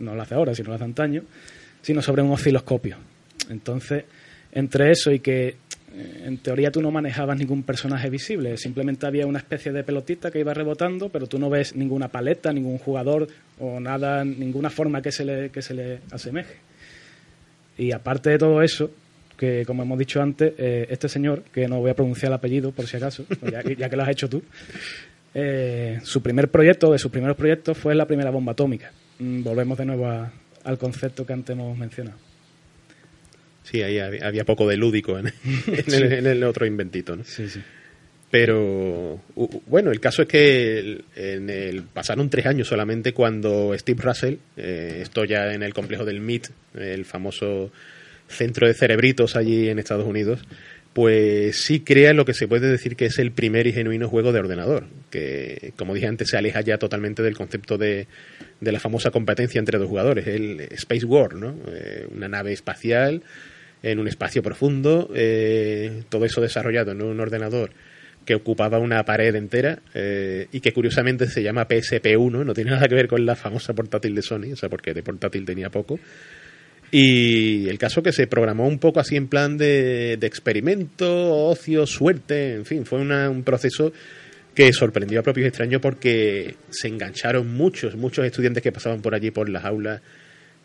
[0.00, 1.22] no lo hace ahora, sino lo hace antaño,
[1.80, 2.98] sino sobre un osciloscopio.
[3.48, 4.04] Entonces,
[4.52, 9.26] entre eso y que eh, en teoría tú no manejabas ningún personaje visible, simplemente había
[9.26, 13.28] una especie de pelotita que iba rebotando, pero tú no ves ninguna paleta, ningún jugador
[13.58, 16.69] o nada, ninguna forma que se le, que se le asemeje.
[17.80, 18.90] Y aparte de todo eso,
[19.38, 22.72] que como hemos dicho antes, eh, este señor, que no voy a pronunciar el apellido
[22.72, 24.42] por si acaso, pues ya, ya que lo has hecho tú,
[25.34, 28.92] eh, su primer proyecto, de sus primeros proyectos, fue la primera bomba atómica.
[29.18, 30.30] Mm, volvemos de nuevo a-
[30.64, 32.18] al concepto que antes hemos mencionado.
[33.62, 35.26] Sí, ahí había, había poco de lúdico en,
[35.66, 37.24] en el, en el otro inventito, ¿no?
[37.24, 37.60] Sí, sí.
[38.30, 39.20] Pero
[39.66, 45.00] bueno, el caso es que en el, pasaron tres años solamente cuando Steve Russell, eh,
[45.02, 46.46] esto ya en el complejo del MIT,
[46.78, 47.72] el famoso
[48.28, 50.44] centro de cerebritos allí en Estados Unidos,
[50.92, 54.32] pues sí crea lo que se puede decir que es el primer y genuino juego
[54.32, 58.06] de ordenador, que como dije antes se aleja ya totalmente del concepto de,
[58.60, 61.56] de la famosa competencia entre dos jugadores, el Space War, ¿no?
[61.68, 63.22] Eh, una nave espacial
[63.82, 67.70] en un espacio profundo, eh, todo eso desarrollado en un ordenador
[68.30, 72.86] que ocupaba una pared entera eh, y que curiosamente se llama PSP1, no tiene nada
[72.86, 75.98] que ver con la famosa portátil de Sony, o sea, porque de portátil tenía poco.
[76.92, 81.86] Y el caso que se programó un poco así en plan de, de experimento, ocio,
[81.88, 83.92] suerte, en fin, fue una- un proceso
[84.54, 89.32] que sorprendió a propios extraños porque se engancharon muchos, muchos estudiantes que pasaban por allí
[89.32, 90.02] por las aulas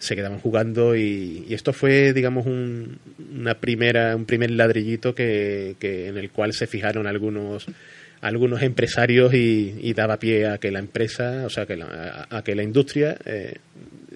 [0.06, 3.00] se quedaban jugando y, esto fue digamos un,
[3.34, 7.66] una primera un primer ladrillito que, en el cual se fijaron algunos
[8.22, 12.44] algunos empresarios y, y daba pie a que la empresa o sea que la, a,
[12.44, 13.56] que la industria eh,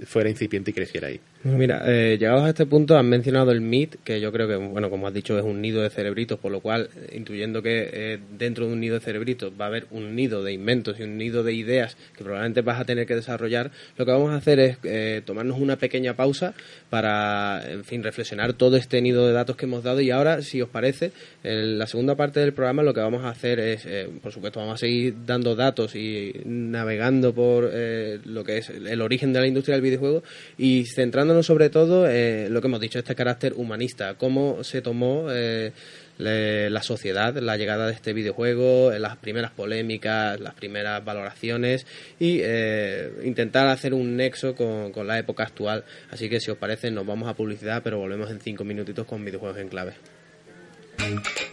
[0.05, 4.03] fuera incipiente y creciera ahí Mira, eh, llegados a este punto han mencionado el MIT,
[4.03, 6.59] que yo creo que, bueno, como has dicho, es un nido de cerebritos, por lo
[6.59, 10.17] cual, eh, intuyendo que eh, dentro de un nido de cerebritos va a haber un
[10.17, 13.71] nido de inventos y un nido de ideas que probablemente vas a tener que desarrollar,
[13.95, 16.53] lo que vamos a hacer es eh, tomarnos una pequeña pausa
[16.89, 20.01] para, en fin, reflexionar todo este nido de datos que hemos dado.
[20.01, 21.13] Y ahora, si os parece,
[21.45, 24.59] en la segunda parte del programa lo que vamos a hacer es, eh, por supuesto,
[24.59, 29.39] vamos a seguir dando datos y navegando por eh, lo que es el origen de
[29.39, 30.21] la industria del videojuego
[30.57, 30.83] y
[31.29, 35.71] centrándonos sobre todo en lo que hemos dicho, este carácter humanista, cómo se tomó eh,
[36.17, 41.85] le- la sociedad, la llegada de este videojuego, eh, las primeras polémicas, las primeras valoraciones
[42.19, 45.83] y eh, intentar hacer un nexo con, con la época actual.
[46.09, 49.23] Así que si os parece nos vamos a publicidad, pero volvemos en cinco minutitos con
[49.23, 49.93] videojuegos en clave.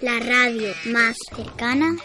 [0.00, 1.96] La radio más cercana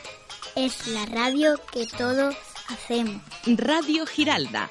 [0.56, 2.36] es la radio que todos
[2.70, 3.22] hacemos.
[3.58, 4.70] Radio Giralda.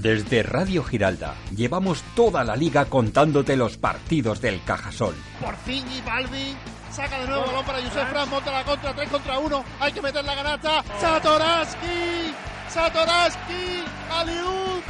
[0.00, 5.14] Desde Radio Giralda llevamos toda la liga contándote los partidos del Cajasol.
[5.38, 6.56] Por fin y Balbi
[6.90, 9.92] saca de nuevo el balón para Josef Frank, monta la contra, 3 contra 1, hay
[9.92, 12.32] que meter la ganata, Satoraski,
[12.68, 14.80] Satoraski, Aliud.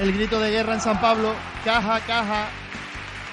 [0.00, 1.34] El grito de guerra en San Pablo,
[1.64, 2.48] caja, caja,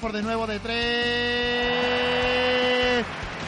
[0.02, 2.47] por de nuevo de 3,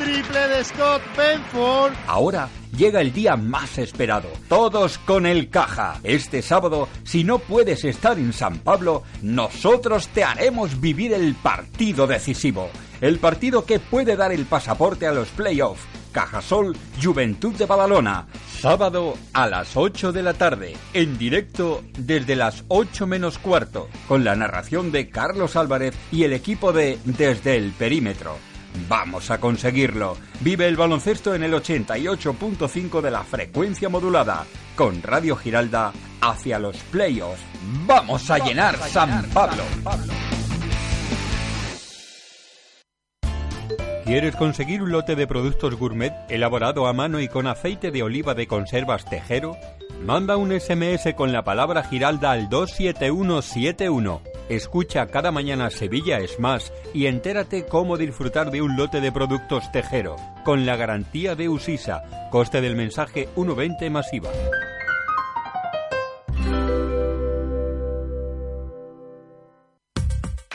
[0.00, 1.92] triple de Scott Benford.
[2.06, 4.28] Ahora llega el día más esperado.
[4.48, 6.00] Todos con el caja.
[6.02, 12.06] Este sábado, si no puedes estar en San Pablo, nosotros te haremos vivir el partido
[12.06, 12.70] decisivo.
[13.02, 15.82] El partido que puede dar el pasaporte a los playoffs.
[16.12, 18.26] Cajasol Juventud de Badalona.
[18.58, 20.76] Sábado a las 8 de la tarde.
[20.94, 23.88] En directo desde las 8 menos cuarto.
[24.08, 28.49] Con la narración de Carlos Álvarez y el equipo de Desde el Perímetro.
[28.88, 30.16] Vamos a conseguirlo.
[30.40, 36.76] Vive el baloncesto en el 88.5 de la frecuencia modulada, con Radio Giralda hacia los
[36.84, 37.42] playoffs.
[37.86, 39.62] Vamos a llenar San Pablo.
[44.04, 48.34] ¿Quieres conseguir un lote de productos gourmet elaborado a mano y con aceite de oliva
[48.34, 49.56] de conservas tejero?
[50.04, 54.29] Manda un SMS con la palabra Giralda al 27171.
[54.50, 59.70] Escucha cada mañana Sevilla es más y entérate cómo disfrutar de un lote de productos
[59.70, 64.30] Tejero, con la garantía de Usisa, coste del mensaje 1,20 masiva.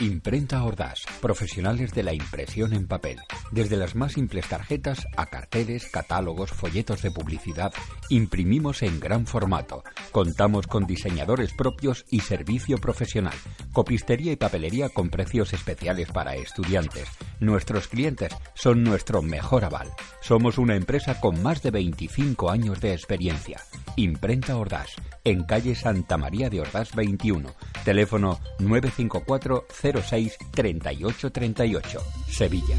[0.00, 3.16] Imprenta Ordaz, profesionales de la impresión en papel.
[3.50, 7.72] Desde las más simples tarjetas a carteles, catálogos, folletos de publicidad,
[8.10, 9.84] imprimimos en gran formato.
[10.12, 13.32] Contamos con diseñadores propios y servicio profesional.
[13.72, 17.08] Copistería y papelería con precios especiales para estudiantes.
[17.40, 19.88] Nuestros clientes son nuestro mejor aval.
[20.20, 23.62] Somos una empresa con más de 25 años de experiencia.
[23.96, 24.90] Imprenta Ordaz,
[25.24, 27.48] en calle Santa María de Ordaz 21.
[27.84, 29.66] Teléfono 954
[30.02, 32.00] 06 38 38.
[32.28, 32.76] Sevilla.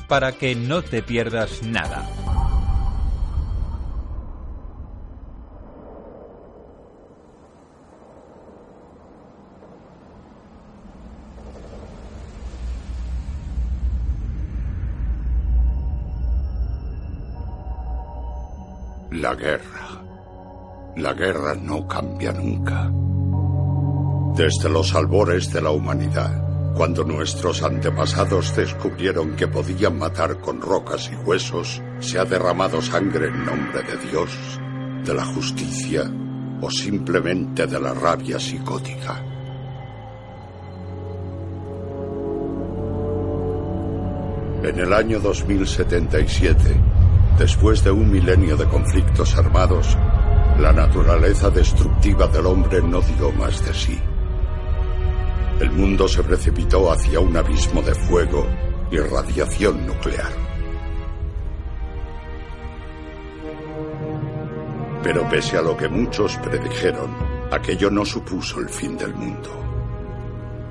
[0.07, 2.09] para que no te pierdas nada.
[19.11, 19.90] La guerra.
[20.97, 22.91] La guerra no cambia nunca.
[24.35, 31.09] Desde los albores de la humanidad, cuando nuestros antepasados descubrieron que podían matar con rocas
[31.09, 34.31] y huesos, se ha derramado sangre en nombre de Dios,
[35.05, 36.11] de la justicia
[36.61, 39.23] o simplemente de la rabia psicótica.
[44.63, 46.75] En el año 2077,
[47.39, 49.97] después de un milenio de conflictos armados,
[50.61, 53.99] la naturaleza destructiva del hombre no dio más de sí.
[55.59, 58.45] El mundo se precipitó hacia un abismo de fuego
[58.91, 60.31] y radiación nuclear.
[65.01, 67.09] Pero pese a lo que muchos predijeron,
[67.51, 69.49] aquello no supuso el fin del mundo.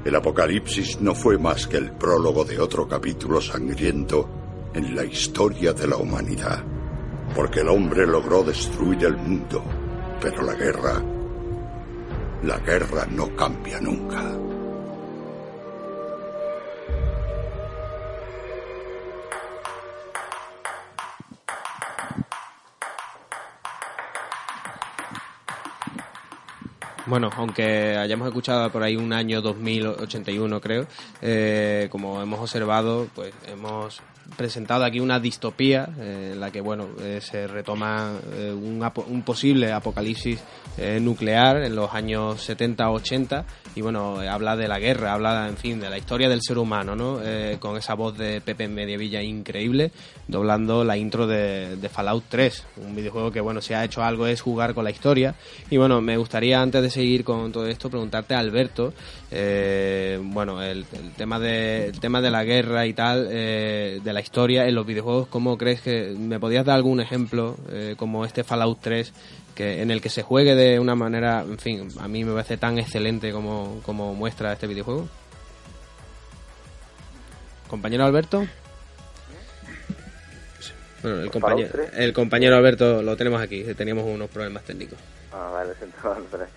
[0.05, 4.29] El apocalipsis no fue más que el prólogo de otro capítulo sangriento
[4.73, 6.63] en la historia de la humanidad,
[7.35, 9.63] porque el hombre logró destruir el mundo,
[10.21, 11.03] pero la guerra,
[12.43, 14.23] la guerra no cambia nunca.
[27.07, 30.87] Bueno, aunque hayamos escuchado por ahí un año 2081, creo,
[31.23, 34.01] eh, como hemos observado, pues hemos
[34.41, 39.23] presentado aquí una distopía eh, en la que, bueno, eh, se retoma eh, un, un
[39.23, 40.41] posible apocalipsis
[41.03, 45.91] nuclear en los años 70-80 y, bueno, habla de la guerra, habla, en fin, de
[45.91, 47.21] la historia del ser humano, ¿no?
[47.59, 49.91] Con esa voz de Pepe Mediavilla increíble,
[50.27, 54.41] doblando la intro de, Fallout 3, un videojuego que, bueno, si ha hecho algo es
[54.41, 55.35] jugar con la historia.
[55.69, 58.95] Y, bueno, me gustaría, antes de seguir con todo esto, preguntarte a Alberto,
[59.31, 60.87] bueno, el,
[61.19, 65.29] tema de, el tema de la guerra y tal, de la historia en los videojuegos,
[65.29, 69.13] ¿cómo crees que me podías dar algún ejemplo eh, como este Fallout 3
[69.55, 72.57] que en el que se juegue de una manera, en fin, a mí me parece
[72.57, 75.09] tan excelente como, como muestra este videojuego?
[77.69, 78.47] Compañero Alberto.
[81.03, 82.01] Bueno, el compañero, Fallout 3.
[82.05, 84.99] el compañero Alberto lo tenemos aquí, teníamos unos problemas técnicos.
[85.33, 86.49] Ah, vale, siento, Andrés.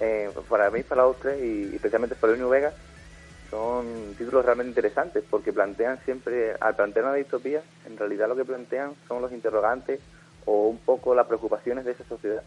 [0.00, 2.72] Eh, para mí Fallout 3 y y especialmente Fallout New Vegas
[3.50, 8.44] son títulos realmente interesantes porque plantean siempre, al plantear una distopía, en realidad lo que
[8.44, 10.00] plantean son los interrogantes
[10.44, 12.42] o un poco las preocupaciones de esa sociedad.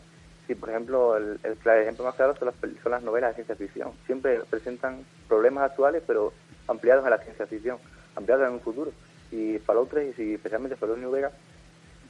[0.47, 3.91] Sí, por ejemplo, el, ejemplo más claro son las, son las novelas de ciencia ficción.
[4.06, 6.34] Siempre presentan problemas actuales, pero
[6.68, 7.78] ampliados a la ciencia ficción,
[8.16, 8.91] ampliados en un futuro.
[9.32, 11.34] Y Fallout 3 y especialmente Fallout New Vegas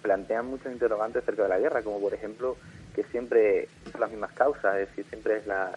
[0.01, 2.57] plantean muchos interrogantes acerca de la guerra, como por ejemplo
[2.95, 5.71] que siempre son las mismas causas, es decir, siempre es la,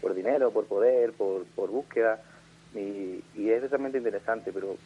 [0.00, 2.22] por dinero, por poder, por, por búsqueda,
[2.74, 4.76] y, y es realmente interesante, pero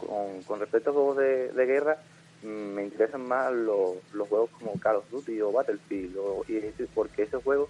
[0.46, 1.98] con, respecto a juegos de, guerra,
[2.42, 6.88] mm, me interesan más los, juegos como Call of Duty o Battlefield, o- y decir,
[6.94, 7.68] porque esos juegos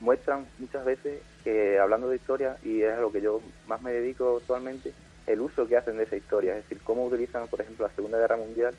[0.00, 3.92] muestran muchas veces que, hablando de historia, y es a lo que yo más me
[3.92, 4.92] dedico actualmente,
[5.26, 8.18] el uso que hacen de esa historia, es decir, cómo utilizan, por ejemplo, la Segunda
[8.18, 8.74] Guerra Mundial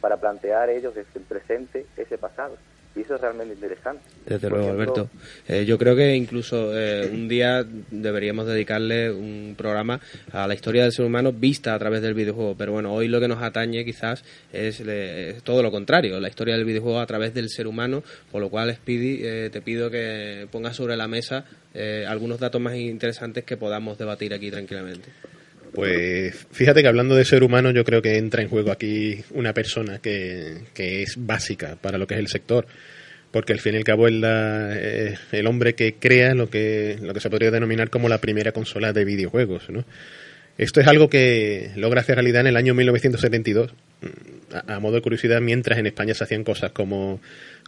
[0.00, 2.56] para plantear ellos desde el presente ese pasado.
[2.96, 4.02] Y eso es realmente interesante.
[4.26, 5.10] Desde Por luego, ejemplo, Alberto.
[5.46, 10.00] Eh, yo creo que incluso eh, un día deberíamos dedicarle un programa
[10.32, 12.56] a la historia del ser humano vista a través del videojuego.
[12.58, 16.28] Pero bueno, hoy lo que nos atañe quizás es, le- es todo lo contrario, la
[16.28, 18.02] historia del videojuego a través del ser humano.
[18.32, 22.60] Por lo cual, Speedy, eh, te pido que pongas sobre la mesa eh, algunos datos
[22.60, 25.10] más interesantes que podamos debatir aquí tranquilamente.
[25.74, 29.52] Pues fíjate que hablando de ser humano, yo creo que entra en juego aquí una
[29.54, 32.66] persona que, que es básica para lo que es el sector,
[33.30, 36.98] porque al fin y al cabo es la- eh, el hombre que crea lo que,
[37.00, 39.70] lo que se podría denominar como la primera consola de videojuegos.
[39.70, 39.84] ¿no?
[40.60, 44.96] Esto es algo que logra hacer realidad en el año 1972, mm, a, a modo
[44.96, 47.18] de curiosidad, mientras en España se hacían cosas como,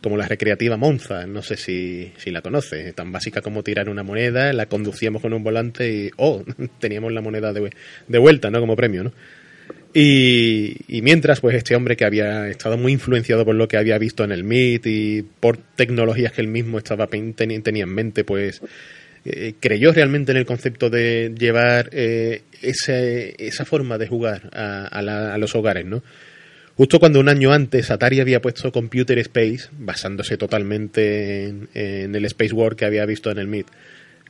[0.03, 4.03] como la recreativa Monza, no sé si, si la conoces, tan básica como tirar una
[4.03, 6.45] moneda, la conducíamos con un volante y, oh,
[6.81, 7.71] teníamos la moneda de,
[8.09, 8.61] de vuelta, ¿no?
[8.61, 9.13] Como premio, ¿no?
[9.95, 13.97] Y, y mientras, pues este hombre que había estado muy influenciado por lo que había
[13.99, 18.25] visto en el MIT y por tecnologías que él mismo estaba teni- tenía en mente,
[18.25, 18.61] pues
[19.25, 24.87] eh, creyó realmente en el concepto de llevar eh, ese- esa forma de jugar a,
[24.87, 26.03] a la- a los hogares, ¿no?
[26.75, 32.25] Justo cuando un año antes Atari había puesto Computer Space, basándose totalmente en, en el
[32.25, 33.67] Space War que había visto en el MIT,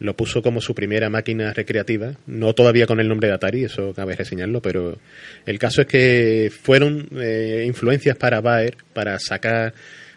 [0.01, 3.95] lo puso como su primera máquina recreativa, no todavía con el nombre de Atari, eso
[3.95, 4.99] cabe reseñarlo, pero
[5.47, 9.73] el caso es que fueron eh, influencias para Baer para sacar,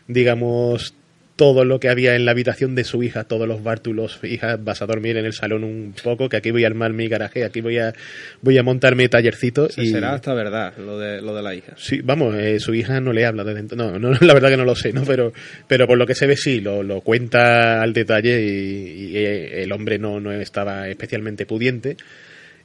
[0.07, 0.95] digamos,
[1.35, 4.81] todo lo que había en la habitación de su hija, todos los bártulos, hija, vas
[4.81, 7.59] a dormir en el salón un poco, que aquí voy a armar mi garaje, aquí
[7.59, 7.93] voy a
[8.41, 11.53] voy a montar mi tallercito Se- y Será hasta verdad lo de, lo de la
[11.53, 11.73] hija.
[11.77, 14.57] Sí, vamos, eh, su hija no le habla desde ent- no, no, la verdad que
[14.57, 15.03] no lo sé, ¿no?
[15.03, 15.33] Pero,
[15.67, 19.63] pero por lo que se ve sí, lo, lo cuenta al detalle y, y, eh,
[19.63, 21.97] el hombre no, no estaba especialmente pudiente.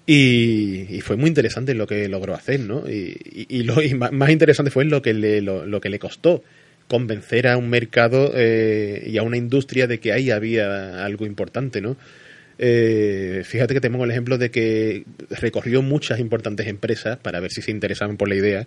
[0.07, 2.89] Y, y fue muy interesante lo que logró hacer, ¿no?
[2.89, 5.89] Y, y- y lo y ma- más interesante fue lo que le, lo, lo que
[5.91, 6.43] le costó
[6.91, 11.81] convencer a un mercado eh, y a una industria de que ahí había algo importante,
[11.81, 11.97] ¿no?
[12.59, 17.53] Eh, fíjate que te pongo el ejemplo de que recorrió muchas importantes empresas para ver
[17.53, 18.67] si se interesaban por la idea.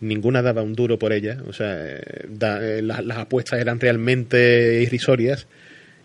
[0.00, 5.46] Ninguna daba un duro por ella, o sea, eh, las apuestas eran realmente irrisorias.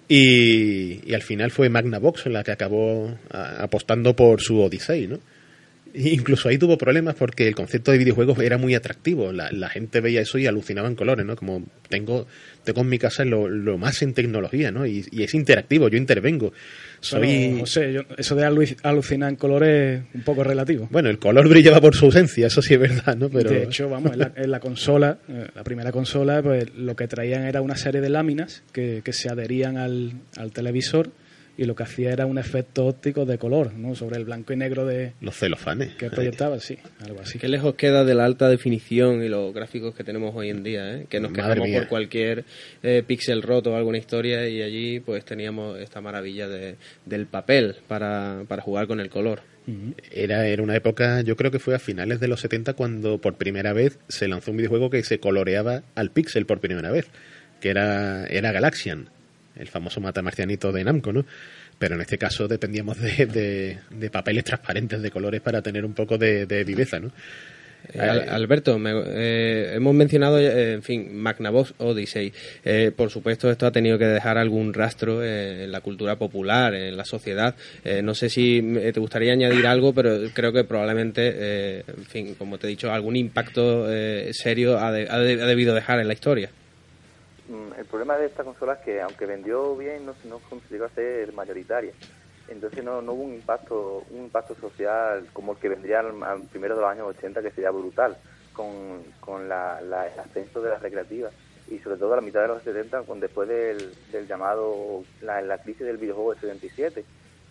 [0.07, 5.19] Y, al final fue Magnavox la que acabó apostando por su Odyssey, ¿no?
[6.11, 9.31] Incluso ahí tuvo problemas porque el concepto de videojuegos era muy atractivo.
[9.31, 11.35] La, la gente veía eso y alucinaba en colores, ¿no?
[11.35, 12.27] Como tengo,
[12.63, 14.85] tengo en mi casa lo, lo más en tecnología, ¿no?
[14.85, 16.53] Y, y es interactivo, yo intervengo.
[16.99, 17.19] Soy...
[17.19, 20.87] Bueno, yo- eso de alu- alucinar en colores es un poco relativo.
[20.91, 23.29] Bueno, el color brillaba por su ausencia, eso sí es verdad, ¿no?
[23.29, 23.49] Pero...
[23.49, 27.07] De hecho, vamos, en la, en la consola, eh, la primera consola, pues lo que
[27.07, 31.09] traían era una serie de láminas que, que se adherían al, al televisor
[31.61, 33.93] y lo que hacía era un efecto óptico de color, ¿no?
[33.93, 35.93] Sobre el blanco y negro de Los celofanes.
[35.93, 37.37] que proyectaba, sí, algo así.
[37.37, 40.91] Qué lejos queda de la alta definición y los gráficos que tenemos hoy en día,
[40.91, 41.05] ¿eh?
[41.07, 41.79] que nos Madre quejamos mía.
[41.81, 42.45] por cualquier
[42.81, 47.75] eh, píxel roto o alguna historia y allí pues teníamos esta maravilla de, del papel
[47.87, 49.41] para, para jugar con el color.
[50.11, 53.35] Era, era una época, yo creo que fue a finales de los 70 cuando por
[53.35, 57.05] primera vez se lanzó un videojuego que se coloreaba al píxel por primera vez,
[57.61, 59.09] que era, era Galaxian,
[59.55, 61.25] el famoso matamarcianito de Namco, ¿no?
[61.79, 65.93] Pero en este caso dependíamos de, de- de papeles transparentes de colores para tener un
[65.93, 67.11] poco de, de viveza, ¿no?
[67.93, 72.31] Eh, Al- Alberto, me- eh, hemos mencionado, eh, en fin, Magnavox Odyssey.
[72.63, 76.75] Eh, por supuesto, esto ha tenido que dejar algún rastro eh, en la cultura popular,
[76.75, 77.55] en la sociedad.
[77.83, 82.05] Eh, no sé si me- te gustaría añadir algo, pero creo que probablemente, eh, en
[82.05, 85.73] fin, como te he dicho, algún impacto eh, serio ha, de- ha de- ha debido
[85.73, 86.51] dejar en la historia.
[87.51, 91.33] Mm, El problema de esta consola es que, aunque vendió bien, no, no consiguió ser
[91.33, 91.91] mayoritaria.
[92.47, 96.81] Entonces no, hubo un impacto un impacto social como el que vendría al, primero de
[96.81, 98.17] los años 80, que sería brutal,
[98.53, 101.33] con, con la, el ascenso de las recreativas.
[101.69, 103.93] Y sobre todo a la mitad de los 70, con, después del,
[104.27, 107.05] llamado, la, la crisis del videojuego del 77.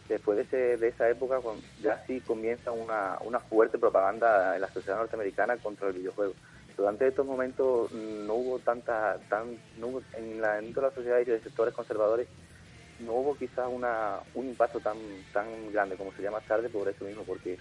[0.09, 1.41] Después de, ese- de esa época,
[1.83, 6.35] ya sí comienza una, una fuerte propaganda en la sociedad norteamericana contra el videojuego
[6.81, 9.59] durante estos momentos no hubo tanta tan
[10.17, 12.27] en la dentro de la sociedad y de sectores conservadores
[13.01, 14.97] no hubo quizás una un impacto tan
[15.35, 17.59] tan grande como sería más tarde por eso mismo porque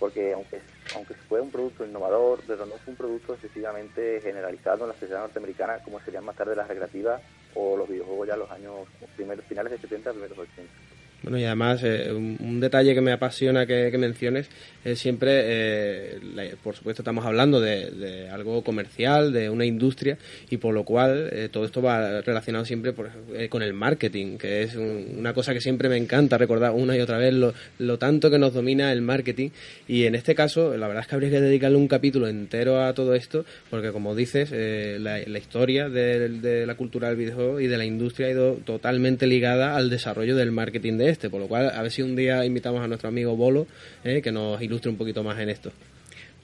[0.00, 0.60] porque aunque
[0.96, 5.20] aunque fue un producto innovador pero no fue un producto excesivamente generalizado en la sociedad
[5.20, 7.22] norteamericana como serían más tarde las recreativas
[7.54, 10.85] o los videojuegos ya en los años primeros finales de 70 primeros 80
[11.22, 14.48] Bueno, y además, eh, un, detalle que me apasiona que, menciones
[14.84, 20.18] es siempre, eh, por supuesto, estamos hablando de, de algo comercial, de una industria,
[20.50, 24.36] y por lo cual eh, todo esto va relacionado siempre por- eh, con el marketing,
[24.38, 27.52] que es un- una cosa que siempre me encanta recordar una y otra vez lo,
[27.78, 29.50] lo tanto que nos domina el marketing.
[29.88, 32.94] Y en este caso, la verdad es que habría que dedicarle un capítulo entero a
[32.94, 37.58] todo esto, porque como dices, eh, la, la historia de, de la cultura del videojuego
[37.58, 41.40] y de la industria ha ido totalmente ligada al desarrollo del marketing de este, por
[41.40, 43.66] lo cual a ver si un día invitamos a nuestro amigo Bolo
[44.04, 45.72] eh, que nos ilustre un poquito más en esto.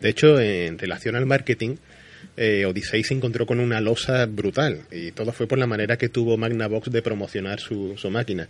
[0.00, 1.76] De hecho, en relación al marketing,
[2.36, 6.08] eh, Odyssey se encontró con una losa brutal y todo fue por la manera que
[6.08, 8.48] tuvo Magnavox de promocionar su, su máquina.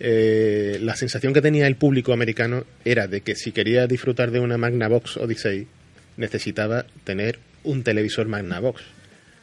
[0.00, 4.40] Eh, la sensación que tenía el público americano era de que si quería disfrutar de
[4.40, 5.68] una Magnavox Odyssey
[6.16, 8.82] necesitaba tener un televisor Magnavox.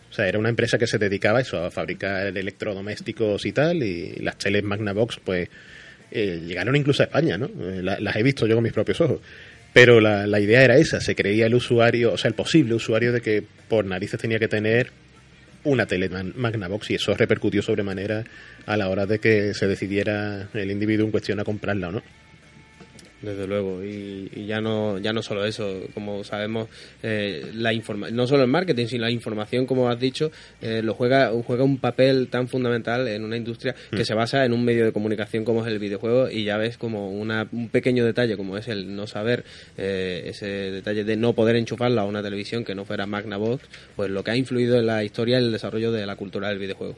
[0.10, 3.84] O sea, era una empresa que se dedicaba a eso, a fabricar electrodomésticos y tal,
[3.84, 5.50] y las teles Magnavox, pues,
[6.12, 7.46] eh, llegaron incluso a España, ¿no?
[7.46, 9.20] Eh, la- las he visto yo con mis propios ojos.
[9.74, 13.12] Pero la, la idea era esa, se creía el usuario, o sea, el posible usuario
[13.12, 14.92] de que por narices tenía que tener
[15.64, 18.24] una tele Magnavox y eso repercutió sobremanera
[18.66, 22.04] a la hora de que se decidiera el individuo en cuestión a comprarla o no.
[23.22, 26.70] Desde luego, y, y ya no ya no solo eso, como sabemos,
[27.04, 30.94] eh, la informa no solo el marketing, sino la información, como has dicho, eh, lo
[30.94, 34.06] juega juega un papel tan fundamental en una industria que Mm.
[34.06, 37.12] se basa en un medio de comunicación como es el videojuego y ya ves como
[37.12, 39.44] una, un pequeño detalle como es el no saber
[39.78, 43.64] eh, ese detalle de no poder enchufarla a una televisión que no fuera Magnavox,
[43.98, 46.60] pues lo que ha influido en la historia y el desarrollo de la cultura del
[46.60, 46.96] videojuego.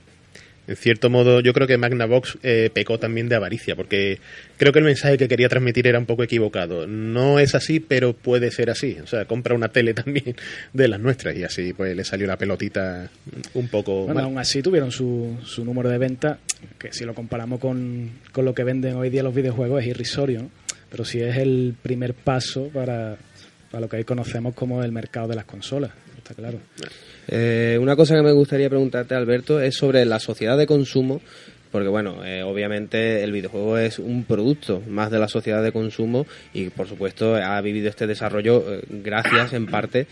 [0.68, 4.20] En cierto modo, yo creo que Magnavox eh, pecó también de avaricia, porque
[4.58, 6.86] creo que el mensaje que quería transmitir era un poco equivocado.
[6.88, 8.98] No es así, pero puede ser así.
[9.04, 10.36] O sea, compra una tele también
[10.72, 13.10] de las nuestras y así pues le salió la pelotita
[13.56, 14.24] un poco Bueno, mal.
[14.26, 16.38] aún así tuvieron su, su número de venta,
[16.78, 20.44] que si lo comparamos con, con lo que venden hoy día los videojuegos es irrisorio,
[20.44, 20.52] ¿no?
[20.92, 23.18] pero sí es el primer paso para,
[23.72, 26.60] para lo que hoy conocemos como el mercado de las consolas, está claro.
[27.28, 31.22] Eh, una cosa que me gustaría preguntarte, Alberto, es sobre la sociedad de consumo,
[31.72, 36.26] porque bueno, eh, obviamente el videojuego es un producto más de la sociedad de consumo
[36.54, 40.08] y por supuesto ha vivido este desarrollo eh, gracias en parte,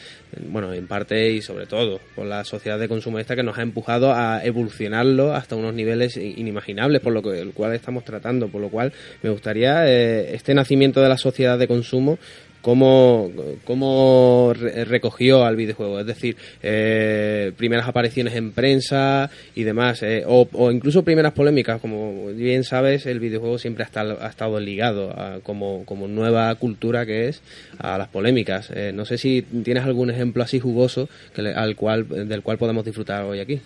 [0.48, 3.62] bueno, en parte y sobre todo por la sociedad de consumo esta que nos ha
[3.62, 8.62] empujado a evolucionarlo hasta unos niveles inimaginables, por lo que el cual estamos tratando, por
[8.62, 12.20] lo cual me gustaría eh, este nacimiento de la sociedad de consumo
[12.62, 13.32] cómo,
[13.66, 20.24] cómo re- recogió al videojuego, es decir, eh, primeras apariciones en prensa y demás, eh,
[20.28, 25.12] o, incluso primeras polémicas, como bien sabes, el videojuego siempre ha estado, ha estado ligado
[25.12, 27.42] a- como, como nueva cultura que es
[27.80, 28.70] a las polémicas.
[28.74, 32.58] Eh, no sé si tienes algún ejemplo así jugoso que le- al cual, del cual
[32.58, 33.62] podamos disfrutar hoy aquí.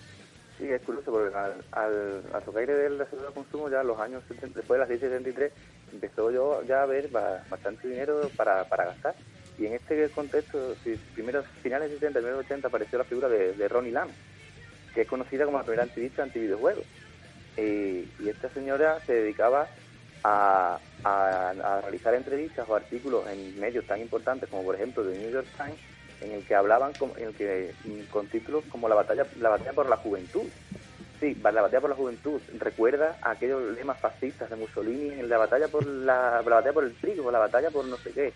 [0.58, 3.98] Sí, es curioso porque al, al, al tocar de la seguridad de consumo ya los
[3.98, 5.52] años 70, después de las 673
[5.94, 9.14] empezó yo ya a ver ba- bastante dinero para, para gastar.
[9.58, 10.74] Y en este contexto,
[11.14, 14.10] primeros finales de 70, primeros 80 apareció la figura de, de Ronnie Lamb
[14.94, 16.84] que es conocida como la primera activista antivideojuegos
[17.56, 19.68] y, y esta señora se dedicaba
[20.22, 20.80] a,
[21.82, 25.78] realizar entrevistas o artículos en medios tan importantes como por ejemplo The New York Times
[26.22, 27.74] en el que hablaban con, en el que,
[28.10, 30.46] con títulos como la batalla la batalla por la juventud
[31.24, 32.40] sí la batalla por la juventud.
[32.58, 36.84] Recuerda a aquellos lemas fascistas de Mussolini en la batalla por la, la batalla por
[36.84, 38.34] el trigo la batalla por no sé qué.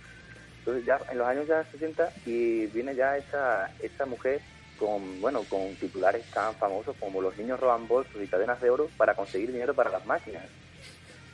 [0.61, 4.41] Entonces ya en los años ya 60 y viene ya esta esta mujer
[4.77, 8.89] con bueno con titulares tan famosos como los niños roban bolsos y cadenas de oro
[8.97, 10.45] para conseguir dinero para las máquinas.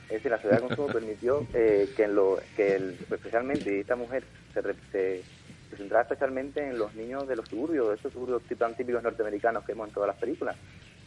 [0.07, 3.95] Es decir, la sociedad de consumo permitió eh, que, en lo, que el- especialmente esta
[3.95, 5.25] mujer se, se,
[5.69, 9.73] se centraba especialmente en los niños de los suburbios, esos suburbios tan típicos norteamericanos que
[9.73, 10.57] vemos en todas las películas,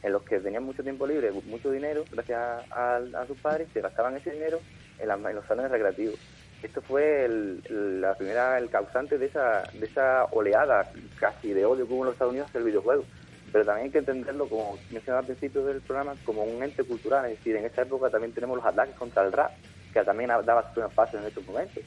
[0.03, 2.39] en los que tenían mucho tiempo libre, mucho dinero, gracias
[2.71, 4.61] a, sus padres, se gastaban ese dinero
[4.99, 6.19] en, la- los salones recreativos.
[6.63, 10.91] Esto fue el, la primera, el causante de esa, de esa oleada
[11.21, 13.05] casi de odio que hubo en los Estados Unidos hacia el videojuego
[13.53, 17.25] pero también hay que entenderlo, como mencionaba al principio del programa, como un ente cultural.
[17.27, 19.53] Es decir, en esta época también tenemos los ataques contra el rap,
[19.93, 21.83] que también daba primeros pasos en estos momentos,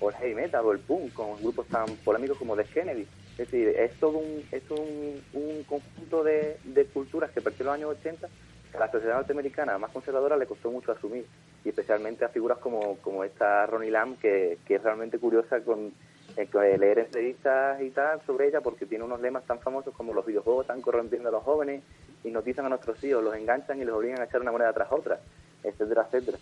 [0.00, 3.06] o el heavy metal, o el punk, con grupos tan polémicos como The Kennedy.
[3.32, 7.66] Es decir, es todo un, es un, un conjunto de, de culturas que partió en
[7.66, 8.28] los años 80
[8.70, 11.26] que a la sociedad norteamericana más conservadora le costó mucho asumir,
[11.64, 15.92] y especialmente a figuras como, como esta Ronnie Lamb, que, que es realmente curiosa con
[16.36, 20.24] eh, leer entrevistas y tal sobre ella porque tiene unos lemas tan famosos como los
[20.24, 21.82] videojuegos están corrompiendo a los jóvenes,
[22.24, 25.20] hipnotizan a nuestros hijos, los enganchan y los obligan a echar una moneda tras otra,
[25.62, 26.38] etcétera, etcétera.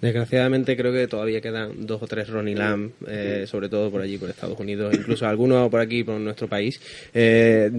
[0.00, 4.18] Desgraciadamente creo que todavía quedan dos o tres Ronnie Lamb, eh, sobre todo por allí,
[4.18, 6.80] por Estados Unidos, incluso algunos por aquí, por nuestro país.
[7.14, 7.70] Eh,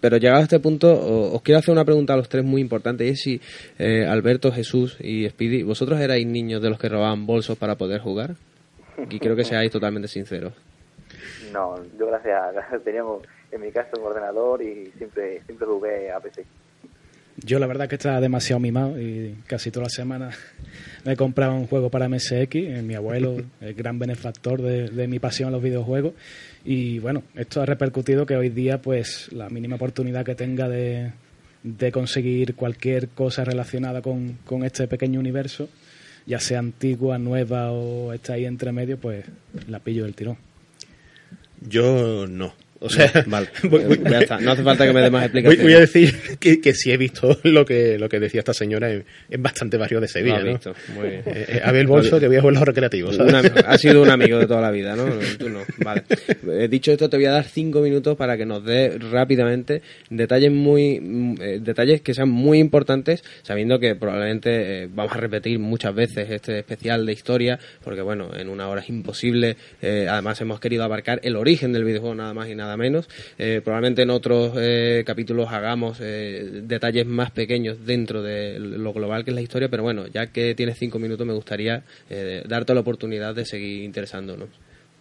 [0.00, 3.06] pero llegado a este punto, os quiero hacer una pregunta a los tres muy importante,
[3.06, 3.40] y es si
[3.78, 8.00] eh, Alberto, Jesús y Speedy, ¿vosotros erais niños de los que robaban bolsos para poder
[8.00, 8.34] jugar?
[9.08, 10.52] Y creo que seáis totalmente sinceros.
[11.52, 12.38] No, yo gracias
[12.84, 16.44] teníamos en mi casa un ordenador y siempre siempre jugué a PC.
[17.42, 20.36] Yo la verdad que estaba demasiado mimado y casi todas las semanas
[21.04, 25.18] me compraba un juego para MSX, eh, mi abuelo, el gran benefactor de, de mi
[25.18, 26.12] pasión a los videojuegos.
[26.64, 31.12] Y bueno, esto ha repercutido que hoy día pues la mínima oportunidad que tenga de,
[31.62, 35.68] de conseguir cualquier cosa relacionada con, con este pequeño universo,
[36.26, 39.24] ya sea antigua, nueva o está ahí entre medio, pues
[39.68, 40.36] la pillo del tirón.
[41.60, 42.54] Yo no.
[42.82, 43.48] O sea, Vale.
[43.64, 44.40] voy- voy- Ya está.
[44.40, 45.62] No hace falta que me dé más explicaciones.
[45.64, 48.90] voy a decir que, que sí he visto lo que, lo que decía esta señora
[48.90, 50.40] en, en bastante barrio de Sevilla.
[50.40, 50.72] Lo has ¿no?
[50.72, 51.22] visto, muy bien.
[51.26, 53.18] Eh, eh, bolso que voy a jugar los recreativos.
[53.20, 55.04] ha sido un amigo de toda la vida, ¿no?
[55.38, 56.04] Tú no, vale.
[56.48, 60.50] Eh, dicho esto, te voy a dar cinco minutos para que nos dé rápidamente detalles
[60.52, 65.94] muy mm, eh, detalles que sean muy importantes, sabiendo que probablemente vamos a repetir muchas
[65.94, 69.56] veces este especial de historia, porque bueno, en una hora es imposible.
[69.82, 73.08] Además, hemos querido abarcar el origen del videojuego nada más y nada menos.
[73.38, 79.24] Eh, probablemente en otros eh, capítulos hagamos eh, detalles más pequeños dentro de lo global
[79.24, 81.82] que es la historia, pero bueno, ya que tienes cinco minutos, me gustaría
[82.46, 84.48] darte la oportunidad de seguir interesándonos.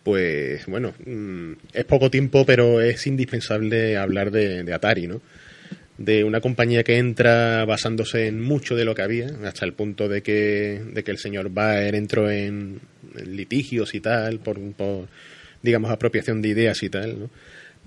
[0.04, 5.22] Pues bueno, mm, es poco tiempo, pero es indispensable hablar de, Atari, ¿no?
[5.98, 10.08] De una compañía que entra basándose en mucho de lo que había, hasta el punto
[10.08, 12.80] de que, de que el señor Baer entró en,
[13.18, 15.08] en litigios y tal, por, por,
[15.62, 17.30] digamos, apropiación de ideas y tal, ¿no?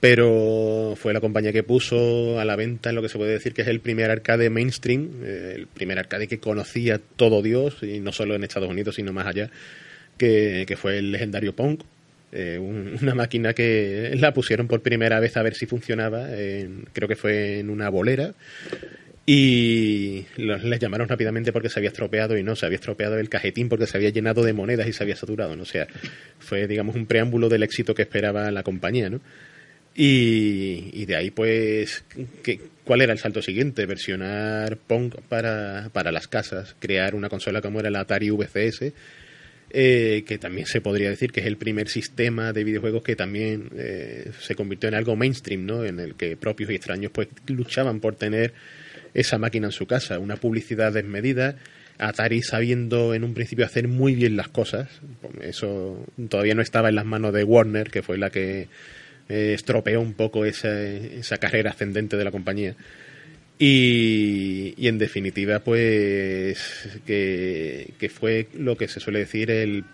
[0.02, 3.54] Pero fue la compañía que puso a la venta en lo que se puede decir
[3.54, 8.00] que es el primer arcade mainstream, eh, el primer arcade que conocía todo Dios, y
[8.00, 9.48] no solo en Estados Unidos, sino más allá,
[10.18, 11.78] que, que fue el legendario Pong.
[12.32, 16.84] Eh, un- una máquina que la pusieron por primera vez a ver si funcionaba, en-
[16.92, 18.34] creo que fue en una bolera,
[19.24, 23.28] y los, les llamaron rápidamente porque se había estropeado y no, se había estropeado el
[23.28, 25.62] cajetín porque se había llenado de monedas y se había saturado, ¿no?
[25.62, 25.86] O sea,
[26.40, 29.20] fue, digamos, un preámbulo del éxito que esperaba la compañía, ¿no?
[29.94, 32.04] Y, y de ahí, pues,
[32.42, 33.84] ¿qué- ¿cuál era el salto siguiente?
[33.86, 38.92] Versionar Pong para, para las casas, crear una consola como era la Atari VCS,
[39.74, 43.70] eh, que también se podría decir que es el primer sistema de videojuegos que también
[43.76, 45.84] eh, se convirtió en algo mainstream, ¿no?
[45.84, 48.52] En el que propios y extraños pues luchaban por tener
[49.14, 51.56] esa máquina en su casa, una publicidad desmedida,
[51.98, 54.88] Atari sabiendo en un principio hacer muy bien las cosas,
[55.42, 58.68] eso todavía no estaba en las manos de Warner, que fue la que
[59.28, 62.74] eh, estropeó un poco esa, esa carrera ascendente de la compañía.
[63.58, 69.84] Y, y en definitiva, pues que, que fue lo que se suele decir el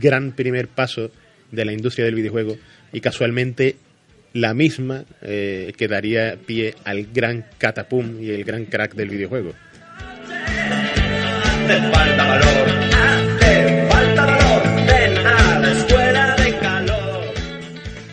[0.00, 1.10] gran primer paso
[1.52, 2.56] de la industria del videojuego
[2.92, 3.76] y casualmente
[4.32, 9.52] la misma eh, que daría pie al gran catapum y el gran crack del videojuego.
[12.16, 12.85] Valor,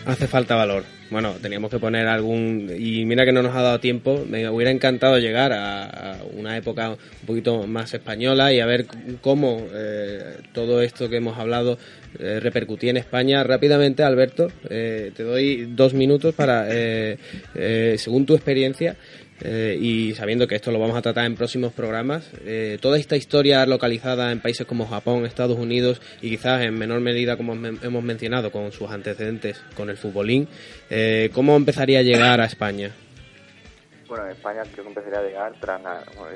[0.06, 0.84] Hace falta valor.
[1.10, 2.70] Bueno, teníamos que poner algún...
[2.76, 4.24] Y mira que no nos ha dado tiempo.
[4.28, 8.86] Me hubiera encantado llegar a, una época un poquito más española y a ver
[9.20, 11.78] cómo eh, todo esto que hemos hablado
[12.18, 13.42] eh, repercutía en España.
[13.44, 17.18] Rápidamente, Alberto, eh, te doy dos minutos para, eh,
[17.54, 18.96] eh, según tu experiencia,
[19.40, 23.16] eh, y sabiendo que esto lo vamos a tratar en próximos programas, eh, toda esta
[23.16, 28.02] historia localizada en países como Japón, Estados Unidos y quizás en menor medida, como hemos
[28.04, 30.48] mencionado, con sus antecedentes con el futbolín,
[30.88, 32.92] eh, ¿cómo empezaría a llegar a España?
[34.06, 35.80] Bueno, en España creo que empezaría a llegar tras,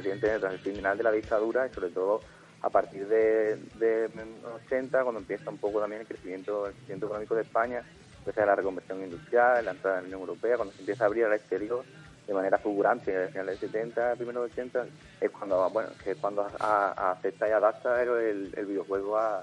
[0.05, 2.21] el final de la dictadura y sobre todo
[2.61, 4.09] a partir de, de
[4.43, 7.83] los 80, cuando empieza un poco también el crecimiento, el crecimiento económico de España,
[8.19, 11.25] empieza la reconversión industrial, la entrada en la Unión Europea, cuando se empieza a abrir
[11.27, 11.85] al exterior
[12.29, 14.87] de manera fulgurante, a finales de 70, primeros de 80,
[15.23, 19.43] es cuando, bueno, que cuando acepta y adapta el, el videojuego a,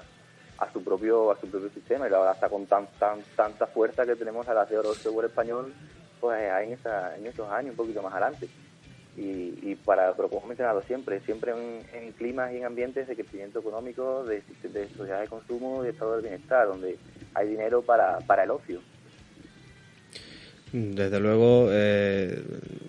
[0.59, 4.05] a su propio a su propio sistema y lo adapta con tan, tan tanta fuerza
[4.05, 5.73] que tenemos a las de oro del software español
[6.21, 8.47] pues ahí en, esa, en esos años un poquito más adelante.
[9.17, 13.07] Y, y para pero como he mencionado siempre siempre en, en climas y en ambientes
[13.07, 16.99] de crecimiento económico de, de sociedad de consumo y de estado del bienestar donde
[17.33, 18.81] hay dinero para, para el ocio
[20.77, 22.37] Desde luego, eh,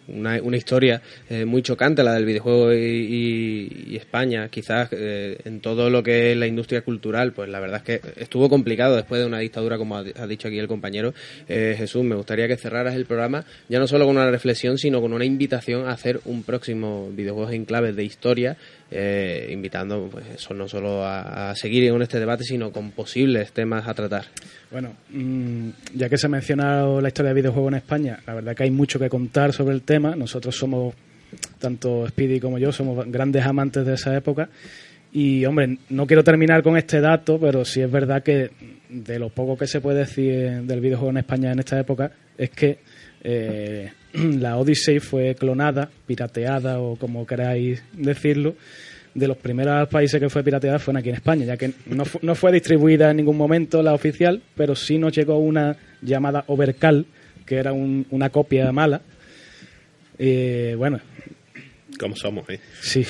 [0.09, 5.61] una, una historia eh, muy chocante la del videojuego y, y- España, quizás eh, en
[5.61, 9.21] todo lo que es la industria cultural, pues la verdad es que estuvo complicado después
[9.21, 11.15] de una dictadura, como ha, dicho aquí el compañero.
[11.49, 15.01] Eh, Jesús, me gustaría que cerraras el programa ya no solo con una reflexión, sino
[15.01, 18.57] con una invitación a hacer un próximo videojuegos en claves de historia
[18.91, 23.95] eh, invitando pues no solo a, seguir con este debate, sino con posibles temas a
[23.95, 24.27] tratar.
[24.71, 28.55] Bueno, mm, ya que se ha mencionado la historia de videojuegos en España, la verdad
[28.55, 30.15] que hay mucho que contar sobre el tema.
[30.15, 30.95] Nosotros somos,
[31.59, 34.49] tanto Speedy como yo, somos grandes amantes de esa época.
[35.13, 38.51] Y, hombre, no quiero terminar con este dato, pero sí es verdad que
[38.89, 42.51] de lo poco que se puede decir del videojuego en España en esta época es
[42.51, 42.79] que
[43.23, 43.91] eh,
[44.41, 48.55] la Odyssey fue clonada, pirateada o como queráis decirlo.
[49.15, 52.19] De los primeros países que fue pirateada fue aquí en España, ya que no, fu-
[52.21, 57.07] no fue distribuida en ningún momento la oficial, pero sí nos llegó una llamada Overcal,
[57.47, 59.01] que era un- una copia mala.
[60.19, 61.01] Eh, bueno,
[61.99, 62.61] Como somos, ¿eh?
[62.81, 63.07] sí.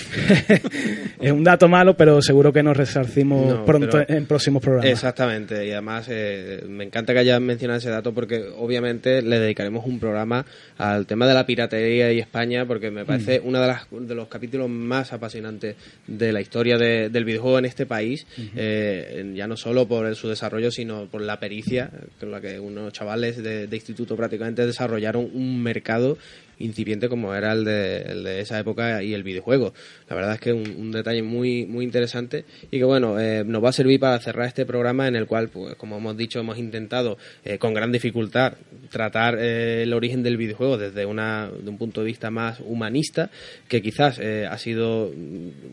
[1.20, 4.91] es un dato malo, pero seguro que nos resarcimos No, pronto pero- en próximos programas.
[4.91, 9.84] Exactamente, y además eh, me encanta que hayas mencionado ese dato porque obviamente le dedicaremos
[9.87, 10.45] un programa
[10.78, 13.49] al tema de la piratería y España porque me parece Mm.
[13.49, 15.76] uno de, las, de los capítulos más apasionantes
[16.07, 20.16] de la historia de- del videojuego en este país, eh, ya no solo por el-
[20.16, 24.64] su desarrollo sino por la pericia con la que unos chavales de, de instituto prácticamente
[24.66, 26.18] desarrollaron un mercado
[26.59, 29.73] incipiente como era el de, el de esa época y el videojuego.
[30.09, 33.63] La verdad es que un, un detalle muy muy interesante y que bueno eh, nos
[33.63, 36.59] va a servir para cerrar este programa en el cual, pues como hemos dicho, hemos
[36.59, 38.55] intentado eh, con gran dificultad
[38.91, 43.31] tratar eh, el origen del videojuego desde una de un punto de vista más humanista
[43.69, 45.13] que quizás eh, ha sido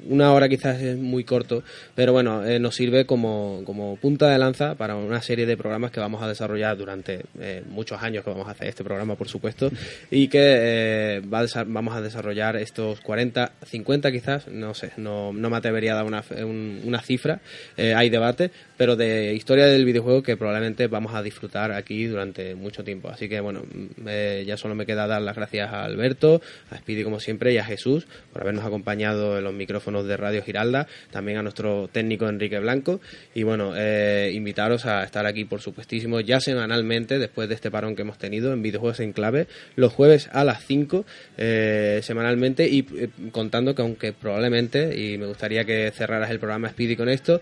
[0.07, 1.63] una hora quizás es muy corto
[1.95, 5.99] pero bueno nos sirve como, como punta de lanza para una serie de programas que
[5.99, 7.21] vamos a desarrollar durante
[7.69, 9.71] muchos años que vamos a hacer este programa por supuesto
[10.09, 15.31] y que eh, va a vamos a desarrollar estos 40 50 quizás no sé no,
[15.33, 17.39] no me atrevería a dar una, un- una cifra
[17.77, 18.49] eh, hay debate
[18.83, 23.07] pero de historia del videojuego que probablemente vamos a disfrutar aquí durante mucho tiempo.
[23.07, 23.61] Así que bueno
[24.05, 27.57] eh, ya solo me queda dar las gracias a Alberto a Speedy como siempre y
[27.59, 32.27] a Jesús por habernos acompañado en los micrófonos de Radio Giralda también a nuestro técnico
[32.27, 32.99] Enrique Blanco.
[33.33, 37.95] Y bueno eh, invitaros a estar aquí por supuestísimo ya semanalmente después de este parón
[37.95, 41.05] que hemos tenido en videojuegos en clave los jueves a las 5
[41.37, 42.83] eh, semanalmente y
[43.31, 47.39] contando que aunque probablemente y me gustaría que cerraras el programa Speedy con esto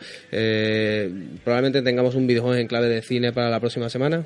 [1.43, 4.25] probablemente tengamos un videojuego en clave de cine para la próxima semana.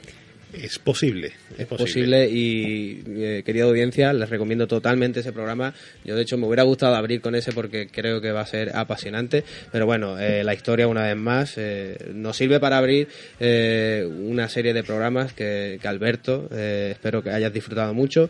[0.54, 1.34] Es posible.
[1.58, 2.30] es posible.
[2.30, 5.74] y eh, querida audiencia les recomiendo totalmente ese programa.
[6.06, 8.72] Yo de hecho me hubiera gustado abrir con ese porque creo que va a ser
[8.74, 9.44] apasionante.
[9.74, 13.10] Pero bueno eh, la historia una vez más eh, nos sirve para abrir
[13.42, 18.30] eh, una serie de programas que, que Alberto espero que hayas disfrutado mucho.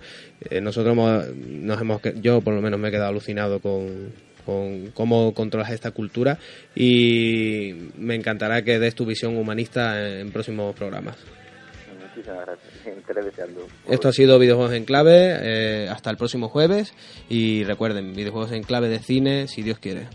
[0.61, 4.11] Nosotros hemos- nos hemos yo por lo menos me he quedado alucinado con
[4.45, 6.37] con cómo controlas esta cultura
[6.75, 11.17] y me encantará que des tu visión humanista en, en próximos programas.
[12.15, 12.75] Muchísimas gracias.
[13.89, 15.37] Esto ha sido Videojuegos en Clave.
[15.41, 16.93] eh, hasta el próximo jueves.
[17.29, 20.07] Y recuerden, Videojuegos en Clave de cine, si Dios quiere.